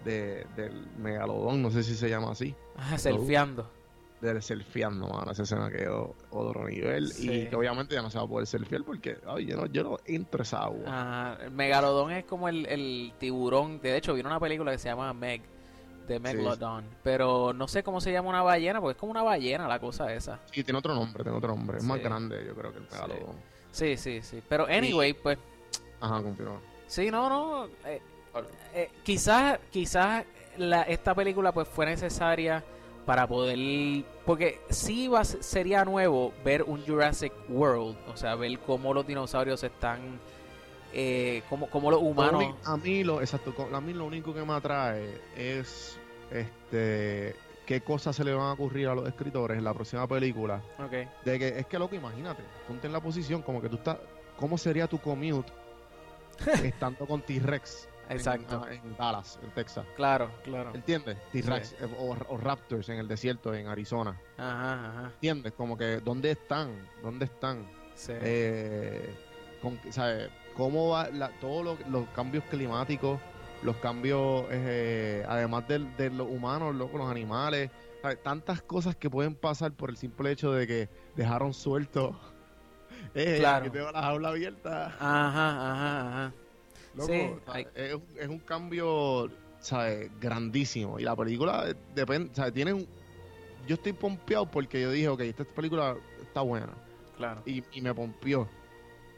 [0.04, 3.70] de- del megalodón, no sé si se llama así Ah, Selfieando.
[4.20, 7.30] de selfieando, mano, esa escena que es o- otro nivel Sí.
[7.30, 9.82] y que obviamente ya no se va a poder selfiear porque ay, yo no, yo
[9.82, 10.84] no entro esa agua.
[10.86, 13.80] Ah, el megalodón es como el, el tiburón.
[13.80, 15.42] De hecho, vi una película que se llama Meg,
[16.06, 16.84] de Megalodon.
[17.02, 20.12] Pero no sé cómo se llama una ballena, porque es como una ballena la cosa
[20.14, 20.38] esa.
[20.52, 23.36] Sí, tiene otro nombre, tiene otro nombre, es más grande yo creo que el megalodón.
[23.72, 24.42] Sí, sí, sí.
[24.48, 25.38] Pero anyway, pues
[26.00, 26.60] Ajá, continúa.
[26.86, 27.66] sí, no, no.
[27.86, 28.00] eh,
[28.74, 30.24] eh, quizás, quizás
[30.56, 32.64] la, esta película pues fue necesaria
[33.06, 38.94] para poder porque sí va sería nuevo ver un Jurassic World o sea ver cómo
[38.94, 40.20] los dinosaurios están
[40.92, 44.44] eh, cómo, cómo los Lo humanos A mí lo, exacto, a mí lo único que
[44.44, 45.98] me atrae es
[46.30, 47.34] este
[47.66, 50.60] qué cosas se le van a ocurrir a los escritores en la próxima película.
[50.78, 51.24] Ok.
[51.24, 53.98] De que es que loco, imagínate, ponte en la posición como que tú estás,
[54.36, 55.52] ¿cómo sería tu commute
[56.62, 57.88] estando con T-Rex?
[58.16, 58.62] Exacto.
[58.66, 59.84] ah, En, Dallas, en Texas.
[59.96, 61.16] claro claro ¿Entiendes?
[61.32, 64.18] T-Rex eh, o, o Raptors en el desierto en Arizona.
[64.36, 65.52] ajá ajá ¿Entiendes?
[65.54, 66.70] Como que ¿dónde están?
[67.02, 67.66] ¿Dónde están?
[67.94, 68.12] sí.
[68.16, 69.14] eh,
[69.60, 70.30] con, ¿sabe?
[70.56, 73.20] cómo va la- todos los, los cambios climáticos,
[73.62, 77.70] los cambios, eh, además de, los humanos, loco, los animales,
[78.02, 78.16] ¿sabe?
[78.16, 82.18] tantas cosas que pueden pasar por el simple hecho de que dejaron suelto.
[83.14, 83.66] Eh, Claro.
[83.66, 84.86] aquí tengo la jaula abierta.
[84.86, 86.32] ajá ajá ajá
[86.94, 89.30] Loco, Sí, hay- es, un- es un cambio
[89.60, 90.10] ¿sabe?
[90.20, 90.98] grandísimo.
[90.98, 92.52] Y la película depende, ¿sabe?
[92.52, 92.86] tiene un-
[93.66, 96.68] yo estoy pompeado porque yo dije, ok, esta película está buena
[97.16, 98.48] claro y, y me pompió.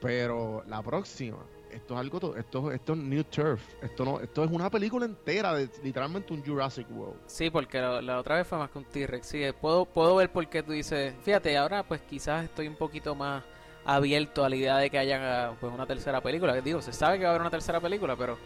[0.01, 1.39] Pero la próxima,
[1.71, 3.61] esto es algo, to- esto, esto es New Turf.
[3.81, 7.19] Esto no, esto es una película entera de literalmente un Jurassic World.
[7.25, 9.25] Sí, porque la, la otra vez fue más que un T-Rex.
[9.25, 11.15] Sí, puedo, puedo ver por qué tú dices.
[11.23, 13.43] Fíjate, ahora pues quizás estoy un poquito más
[13.85, 16.53] abierto a la idea de que haya pues una tercera película.
[16.61, 18.37] Digo, se sabe que va a haber una tercera película, pero.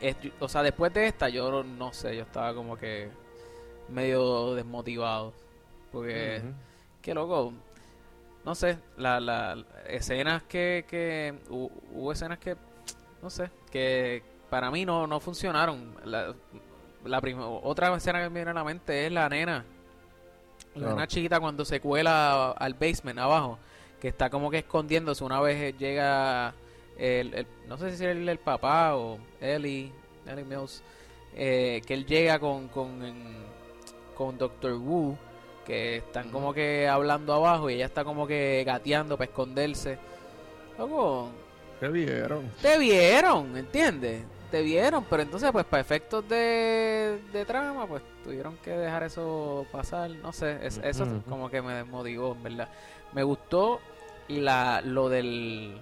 [0.00, 3.08] es- o sea, después de esta, yo no sé, yo estaba como que
[3.88, 5.32] medio desmotivado.
[5.92, 6.42] Porque.
[7.00, 7.52] Qué loco.
[8.44, 9.56] No sé, la, la,
[9.86, 12.56] escenas que, que hu- hubo escenas que,
[13.22, 14.20] no sé, que
[14.50, 15.94] para mí no, no funcionaron.
[16.04, 16.34] La,
[17.04, 17.20] la
[17.62, 19.64] otra escena que me viene a la mente es la nena.
[20.74, 20.94] La Claro.
[20.96, 23.58] nena chiquita cuando se cuela al basement abajo,
[24.02, 26.52] que está como que escondiéndose una vez llega
[26.98, 29.92] el, el- no sé si es el, el papá o Ellie,
[30.26, 30.82] Ellie Mills,
[31.36, 33.00] eh, que él llega con, con,
[34.16, 35.16] con Doctor Wu,
[35.64, 39.98] que están como que hablando abajo y ella está como que gateando para esconderse.
[40.76, 41.30] Loco,
[41.78, 42.50] ¿Qué vieron?
[42.60, 44.24] te vieron, ¿entiendes?
[44.50, 49.64] Te vieron, pero entonces pues para efectos de, de trama pues tuvieron que dejar eso
[49.70, 52.68] pasar, no sé, es- eso como que me desmotivó, en verdad.
[53.12, 53.80] Me gustó
[54.40, 55.80] la lo del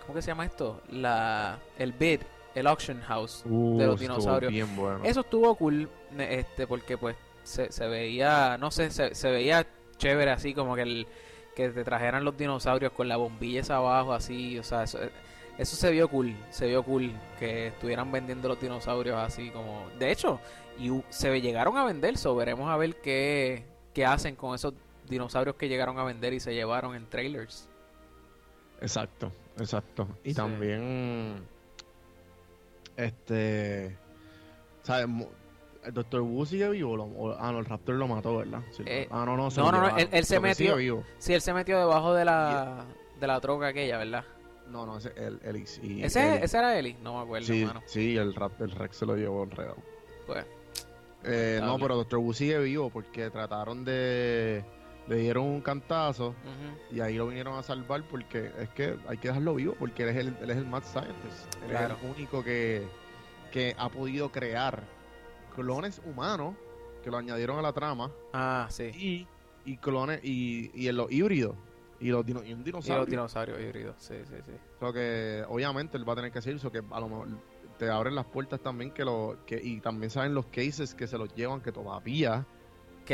[0.00, 0.80] ¿cómo que se llama esto?
[0.90, 2.20] La el bid,
[2.54, 4.52] el auction house de Uh, los dinosaurios.
[4.52, 5.00] Bien bueno.
[5.04, 5.88] Eso estuvo cool,
[6.18, 10.82] este, porque pues se, se veía, no sé, se, se veía chévere así como que
[10.82, 11.06] el
[11.54, 14.98] que te trajeran los dinosaurios con la bombilla esa abajo así, o sea, eso,
[15.58, 20.10] eso se vio cool, se vio cool que estuvieran vendiendo los dinosaurios así como, de
[20.10, 20.40] hecho,
[20.78, 24.72] y se llegaron a vender, so veremos a ver qué, qué hacen con esos
[25.08, 27.68] dinosaurios que llegaron a vender y se llevaron en trailers.
[28.80, 30.08] Exacto, exacto.
[30.24, 30.34] Y Sí.
[30.36, 31.42] también,
[32.96, 33.96] este,
[34.82, 35.06] ¿sabes?
[35.84, 36.96] El Doctor Wu sigue vivo.
[36.96, 38.60] Lo- o- ah, no, el Raptor lo mató, ¿verdad?
[38.70, 41.04] Sí, Eh, ah, no, no, se no, no, no, él- él se metió- vivo.
[41.18, 42.84] Sí, él se metió debajo de la,
[43.18, 44.24] de la troca aquella, ¿verdad?
[44.68, 46.96] No, no, ese es el, el, y ¿Ese, el- ese era Eli?
[47.02, 47.82] No me acuerdo, sí, hermano.
[47.86, 49.76] sí, el, Rap- el Rex se lo llevó enredado.
[50.26, 50.46] Pues,
[51.24, 54.64] Eh, no, pero Doctor Wu sigue vivo porque trataron de.
[55.08, 56.34] Le dieron un cantazo
[56.90, 60.10] y ahí lo vinieron a salvar porque es que hay que dejarlo vivo porque él
[60.10, 61.54] es el, él es el Mad Scientist.
[61.64, 61.94] Él Claro.
[61.96, 62.86] es el único que,
[63.50, 64.84] que ha podido crear
[65.54, 66.54] clones humanos
[67.02, 68.84] que lo añadieron a la trama Ah, sí.
[68.94, 71.56] y, y clones y, y en los híbridos
[72.00, 72.98] y, los dino- y un Y dinosaurio.
[73.02, 74.52] los dinosaurios híbridos, sí, sí, sí.
[74.80, 77.28] So que obviamente él va a tener que hacer eso, que a lo mejor
[77.78, 81.18] te abren las puertas también que lo que y también saben los cases que se
[81.18, 82.46] los llevan que todavía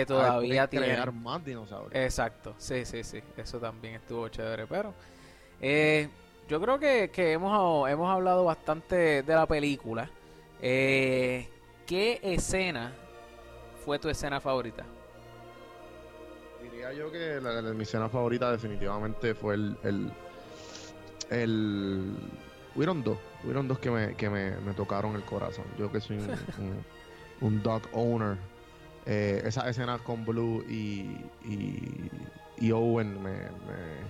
[0.06, 1.22] Que a ver, todavía crear tienen.
[1.22, 1.94] más dinosaurios.
[2.04, 3.20] Exacto, sí, sí, sí.
[3.36, 4.66] Eso también estuvo chévere.
[4.66, 4.94] Pero
[5.60, 6.08] eh,
[6.48, 10.10] yo creo que, que hemos, hemos hablado bastante de la película.
[10.60, 11.48] Eh,
[11.86, 12.92] ¿Qué escena
[13.84, 14.84] fue tu escena favorita?
[16.62, 20.12] Diría yo que la, la- mi escena favorita definitivamente fue el el,
[21.30, 22.16] el
[22.74, 25.64] hubieron dos, hubieron dos que me, que me, me tocaron el corazón.
[25.78, 26.24] Yo que soy un,
[26.58, 26.84] un,
[27.40, 28.36] un dog owner.
[29.10, 32.10] Eh, esas escenas con Blue y, y,
[32.58, 33.30] y Owen me,
[33.66, 34.04] me,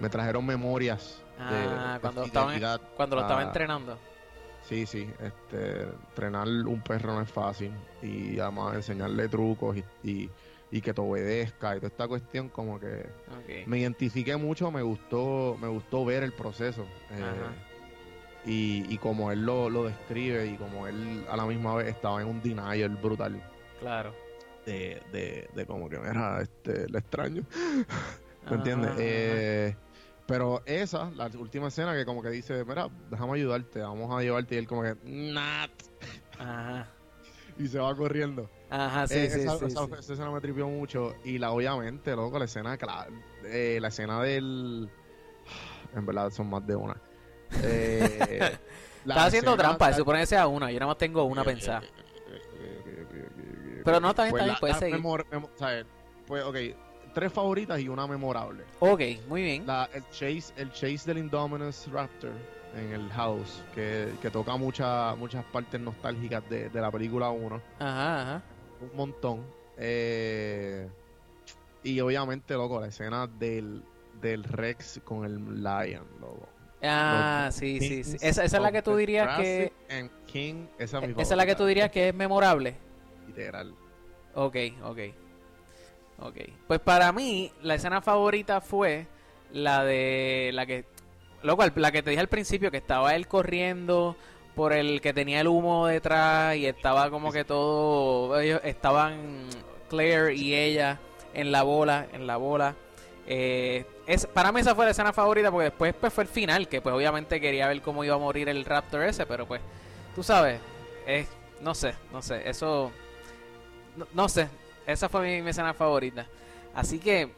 [0.00, 3.98] me trajeron memorias Ah, de cuando estaban, fidelidad cuando lo estaba a- entrenando.
[4.68, 7.72] Sí, sí, este, entrenar un perro no es fácil
[8.02, 10.30] y además enseñarle trucos y, y,
[10.70, 13.06] y que te obedezca y toda esta cuestión como que
[13.66, 17.44] me identifiqué mucho, me gustó, me gustó ver el proceso eh,
[18.46, 22.20] y, y como él lo, lo describe y como él a la misma vez estaba
[22.20, 23.42] en un denial brutal
[23.80, 24.14] Claro.
[24.66, 27.42] De, de, de como que mira, este, lo extraño,
[28.50, 28.92] ¿me entiendes?
[28.98, 29.76] Eh,
[30.26, 34.54] pero esa, la última escena que como que dice, mira, déjame ayudarte, vamos a llevarte
[34.54, 34.96] y él como que,
[36.38, 36.86] Ajá.
[37.58, 38.50] y se va corriendo.
[38.70, 39.92] Ajá, sí, Eh, sí, esa, sí, esa- sí.
[39.98, 41.14] esa escena me tripió mucho.
[41.24, 43.06] Y la obviamente, loco, la escena, cla-
[43.44, 44.88] eh, la escena del.
[45.94, 46.96] En verdad son más de una.
[47.62, 48.56] Eh,
[49.04, 50.72] la Estaba haciendo trampa, se supone que sea una.
[50.72, 51.82] Yo nada más tengo una pensada.
[53.84, 54.96] Pero no, bien, Pues bien, la- puedes la seguir.
[54.96, 55.26] memor-
[55.56, 55.86] ¿sabes?
[56.26, 56.56] Pues, ok,
[57.14, 58.64] tres favoritas y una memorable.
[58.80, 59.66] Ok, muy bien.
[59.66, 62.32] La, el, chase, el chase del Indominus Raptor
[62.76, 67.60] en el house, que, que toca mucha- muchas partes nostálgicas de, de la película 1.
[67.78, 68.42] Ajá, ajá.
[68.80, 69.44] Un montón.
[69.76, 70.88] Eh,
[71.82, 73.82] y obviamente, loco, la escena del,
[74.20, 76.48] del Rex con el Lion, loco.
[76.82, 78.16] Ah, Los sí, sí, sí.
[78.20, 79.72] Esa, esa es la que tú dirías que.
[80.26, 82.76] King, esa es Esa es la que tú dirías que es memorable.
[83.36, 83.74] Literal.
[84.34, 84.98] Ok, ok.
[86.20, 86.36] Ok.
[86.66, 89.06] Pues para mí, la escena favorita fue
[89.52, 90.50] la de.
[90.52, 90.84] La que.
[91.42, 94.16] Loco, la que te dije al principio, que estaba él corriendo
[94.54, 98.40] por el que tenía el humo detrás y estaba como que todo.
[98.40, 99.48] Ellos estaban
[99.88, 101.00] Claire y ella
[101.34, 102.76] en la bola, en la bola.
[103.26, 106.68] Eh, es, para mí esa fue la escena favorita porque después pues, fue el final,
[106.68, 109.62] que pues obviamente quería ver cómo iba a morir el Raptor ese, pero pues,
[110.14, 110.60] tú sabes,
[111.06, 111.26] es,
[111.60, 112.92] no sé, no sé, eso,
[113.96, 114.48] no, no sé,
[114.86, 116.26] esa fue mi, mi escena favorita.
[116.74, 117.32] Así que,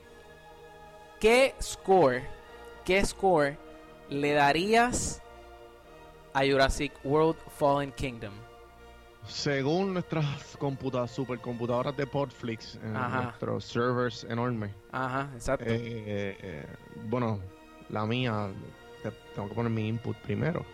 [1.21, 2.23] ¿qué score,
[2.85, 3.57] qué score
[4.09, 5.23] le darías
[6.33, 8.33] a Jurassic World Fallen Kingdom?
[9.27, 13.23] Según nuestras computa supercomputadoras de Podflix, Ajá.
[13.23, 15.65] nuestros servers enormes, Ajá, exacto.
[15.69, 16.67] eh, eh,
[17.07, 17.41] bueno,
[17.89, 18.51] la mía,
[19.03, 20.65] te- tengo que poner mi input primero.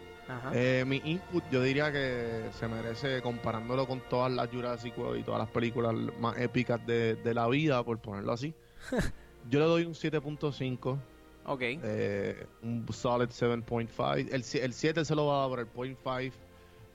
[0.54, 5.24] Eh, mi input yo diría que se merece, comparándolo con todas las Jurassic World y
[5.24, 8.54] todas las películas más épicas de, de la vida, por ponerlo así.
[9.50, 10.98] yo le doy un 7.5,
[11.46, 11.60] ok.
[11.62, 14.16] eh, un solid 7.5.
[14.32, 16.36] El, el 7 se lo va a dar por el point 5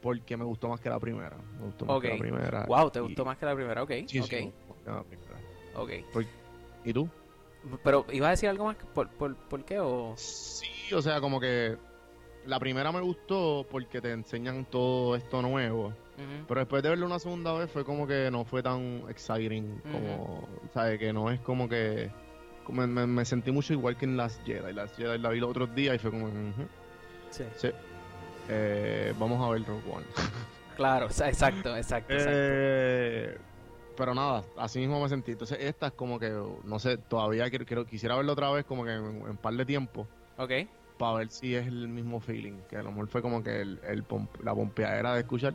[0.01, 1.35] porque me gustó más que la primera.
[1.59, 2.65] Me gustó más que la primera.
[2.65, 3.83] Wow, ¿te Y- gustó más que la primera?
[3.83, 4.53] Ok, Sí, ok, sí,
[4.85, 5.39] la primera.
[5.75, 5.91] ok.
[6.85, 7.09] ¿Y tú?
[7.83, 8.77] Pero, ¿ibas a decir algo más?
[8.93, 9.79] ¿Por, por, por qué?
[9.79, 10.13] O...
[10.15, 11.75] Sí, o sea, como que
[12.47, 15.93] la primera me gustó porque te enseñan todo esto nuevo.
[16.47, 20.47] Pero después de verlo una segunda vez fue como que no fue tan exciting como,
[20.73, 20.97] ¿sabes?
[20.97, 22.09] Que no es como que...
[22.63, 24.73] como me, me sentí mucho igual que en Last Jedi.
[24.73, 26.27] Last Jedi la vi los otros días y fue como...
[27.29, 27.43] Sí.
[27.57, 27.69] sí.
[28.49, 30.05] Eh, vamos a ver Rogue One.
[30.77, 32.13] Claro, exacto, exacto, exacto.
[32.19, 33.35] Eh,
[33.97, 35.31] pero nada, así mismo me sentí.
[35.31, 36.29] Entonces esta es como que,
[36.63, 39.55] no sé, todavía quiero, quiero- quisiera verlo otra vez como que en, en un par
[39.55, 40.07] de tiempo.
[40.37, 40.51] Ok.
[40.97, 42.59] Para ver si es el mismo feeling.
[42.69, 45.53] Que a lo mejor fue como que el, el pom- la pompeadera de escuchar.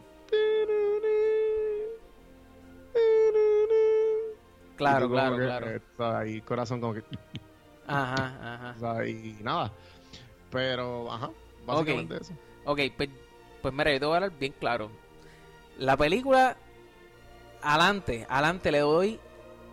[4.76, 5.70] Claro, claro, que, claro.
[5.70, 7.02] eh, o sea, y corazón como que.
[7.86, 8.14] Ajá,
[8.54, 8.74] ajá.
[8.76, 9.70] o sea, y nada.
[10.50, 11.30] Pero, ajá,
[11.66, 12.32] básicamente eso.
[12.64, 13.08] Ok, pues,
[13.60, 14.90] pues mira, yo te voy a hablar bien claro.
[15.78, 16.56] La película,
[17.62, 19.20] adelante, adelante le doy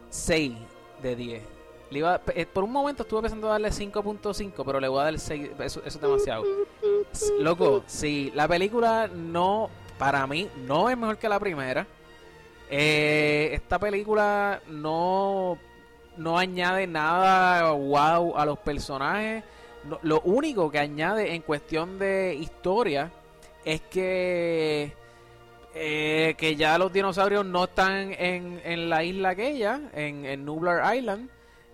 [0.10, 0.54] 6
[1.02, 1.44] de 10.
[1.92, 5.52] Eh, por un momento estuve pensando darle 5.5, pero le voy a dar 6.
[5.60, 6.44] Eso, es demasiado.
[7.40, 11.88] Loco, sí, la película no, para mí, no es mejor que la primera.
[12.70, 15.58] Eh, esta película no,
[16.18, 19.44] no añade nada wow a los personajes.
[20.04, 23.12] Lo único que añade en cuestión de historia
[23.66, 24.94] es que
[25.74, 30.96] eh, que ya los dinosaurios no están en, en la isla aquella, en, en Nublar
[30.96, 31.30] Island,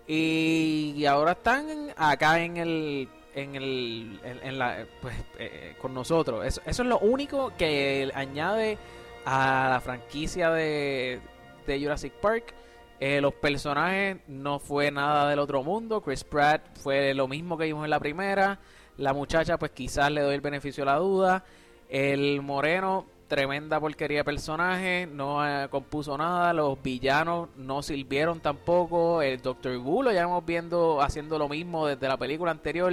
[0.06, 6.44] y, ahora están acá en el en el en, la pues eh, con nosotros.
[6.46, 8.78] Eso, eso es lo único que añade
[9.24, 11.20] a la franquicia de,
[11.66, 12.54] de Jurassic Park.
[12.98, 16.00] Eh, los personajes no fue nada del otro mundo.
[16.00, 18.58] Chris Pratt fue lo mismo que vimos en la primera.
[18.96, 21.44] La muchacha, pues quizás le doy el beneficio de la duda.
[21.88, 25.06] El moreno, tremenda porquería de personaje.
[25.06, 26.52] No eh, compuso nada.
[26.52, 29.22] Los villanos no sirvieron tampoco.
[29.22, 29.76] El Dr.
[29.78, 32.92] Wu lo llevamos viendo haciendo lo mismo desde la película anterior.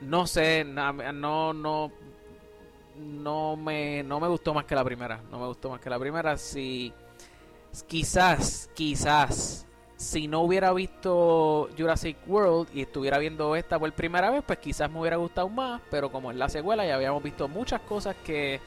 [0.00, 1.92] No sé, no, no,
[2.96, 5.20] no me, no me gustó más que la primera.
[5.30, 6.36] No me gustó más que la primera.
[6.36, 6.92] Si
[7.86, 14.42] quizás, quizás, si no hubiera visto Jurassic World y estuviera viendo esta por primera vez,
[14.46, 15.80] pues quizás me hubiera gustado más.
[15.90, 18.60] Pero como en la secuela ya habíamos visto muchas cosas que,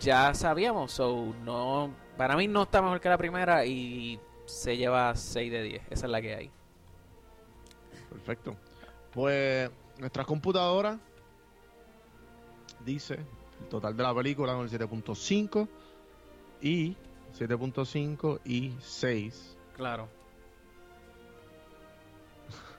[0.00, 0.92] ya sabíamos.
[0.92, 5.62] So, no, para mí no está mejor que la primera y se lleva 6 de
[5.62, 5.82] 10.
[5.90, 6.50] Esa es la que hay.
[8.10, 8.56] Perfecto.
[9.12, 10.98] Pues nuestra computadora
[12.84, 13.14] dice
[13.60, 15.68] el total de la película con el 7.5
[16.60, 16.96] y
[17.38, 19.56] 7.5 y 6.
[19.76, 20.08] Claro.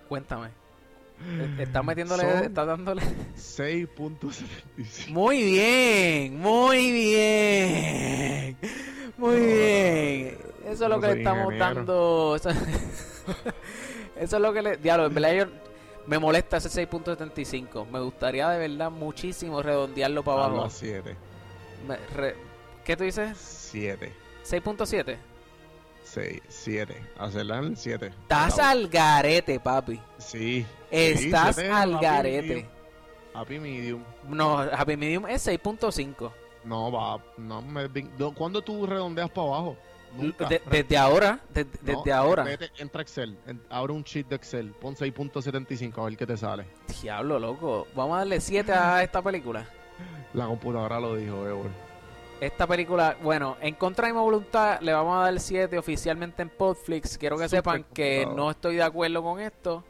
[0.08, 0.67] Cuéntame.
[1.60, 3.02] ¿Estás metiéndole, Son- estás dándole?
[3.36, 5.10] 6.75.
[5.10, 8.58] Muy bien, muy bien.
[9.18, 10.38] Muy bien.
[10.66, 11.76] Eso es lo que le estamos ingeniero.
[11.76, 12.36] dando.
[12.36, 12.50] Eso,
[14.16, 14.78] eso es lo que le.
[14.78, 15.48] Diablo, en verdad yo-
[16.06, 17.86] me molesta ese 6.75.
[17.90, 20.64] Me gustaría de verdad muchísimo redondearlo para abajo.
[20.66, 21.16] a 7.
[21.88, 22.36] Me- re-
[22.86, 23.38] ¿Qué tú dices?
[23.38, 24.14] 7.
[24.46, 25.18] 6.7.
[26.04, 26.96] 6, 7.
[27.20, 28.08] Hacerla en 7.
[28.08, 30.00] Estás al garete, papi.
[30.18, 30.66] Sí.
[30.92, 32.42] Estás sí, al happy garete.
[32.48, 32.68] medium.
[33.34, 34.04] Happy medium.
[34.28, 36.32] No, Happy Medium es 6.5.
[36.64, 37.22] No, va.
[37.38, 37.88] No, me,
[38.18, 39.78] no, ¿Cuándo tú redondeas para abajo?
[40.18, 40.48] Nunca.
[40.48, 42.44] De- desde ahora, de- No, desde ahora.
[42.44, 43.38] Vete, entra Excel.
[43.46, 44.72] en- abre un sheet de Excel.
[44.72, 46.66] Pon 6.75 a ver qué te sale.
[47.02, 47.86] Diablo, loco.
[47.94, 49.68] Vamos a darle 7 a esta película.
[50.34, 51.66] La computadora lo dijo, Evo.
[52.42, 56.50] Esta película, bueno, en contra de mi voluntad le vamos a dar 7 oficialmente en
[56.50, 57.18] Podflix.
[57.18, 59.84] Quiero que sepan que no estoy de acuerdo con esto.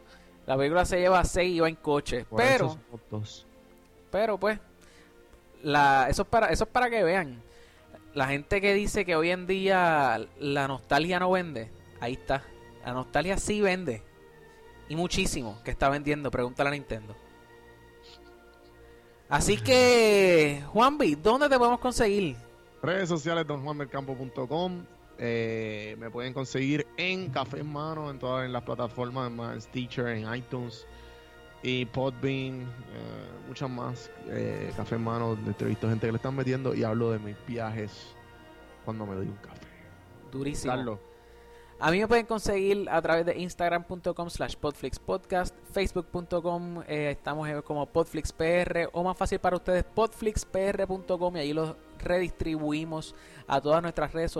[0.47, 2.25] La película se lleva 6 y va en coche.
[2.25, 2.77] Por pero,
[4.09, 4.59] pero pues,
[5.61, 7.43] la, eso, es para, eso es para que vean.
[8.13, 11.69] La gente que dice que hoy en día la nostalgia no vende,
[11.99, 12.43] ahí está.
[12.85, 14.01] La nostalgia sí vende.
[14.87, 16.31] Y muchísimo que está vendiendo.
[16.31, 17.13] Pregúntale a Nintendo.
[19.27, 22.37] Así que, Juanvi, ¿dónde te podemos conseguir?
[22.81, 24.85] Redes sociales, donjuanmercampo.com.
[25.19, 29.61] Eh, me pueden conseguir en Café en Mano, en todas en las plataformas, más en
[29.61, 30.85] Stitcher, en iTunes
[31.63, 32.65] y Podbean, eh,
[33.47, 34.11] muchas más.
[34.27, 37.35] Eh, Café en Mano, donde entrevisto gente que le están metiendo y hablo de mis
[37.47, 38.15] viajes
[38.85, 39.67] cuando me doy un café.
[40.31, 40.73] Durísimo.
[40.73, 40.99] Carlos,
[41.79, 47.61] A mí me pueden conseguir a través de instagram.com slash podflixpodcast, facebook.com, eh, estamos eh,
[47.63, 53.13] como podflixpr, o más fácil para ustedes, podflixpr.com, y ahí los redistribuimos
[53.47, 54.31] a todas nuestras redes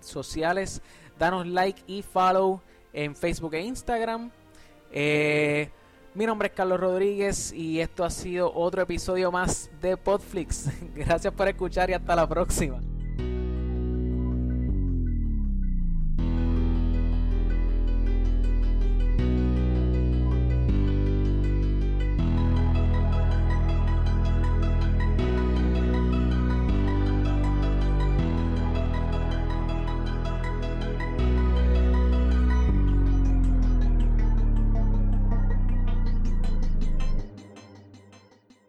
[0.00, 0.80] sociales.
[1.18, 2.62] Danos like y follow
[2.94, 4.30] en Facebook e Instagram.
[4.90, 5.70] Eh,
[6.14, 10.70] mi nombre es Carlos Rodríguez y esto ha sido otro episodio más de Podflix.
[10.94, 12.80] Gracias por escuchar y hasta la próxima.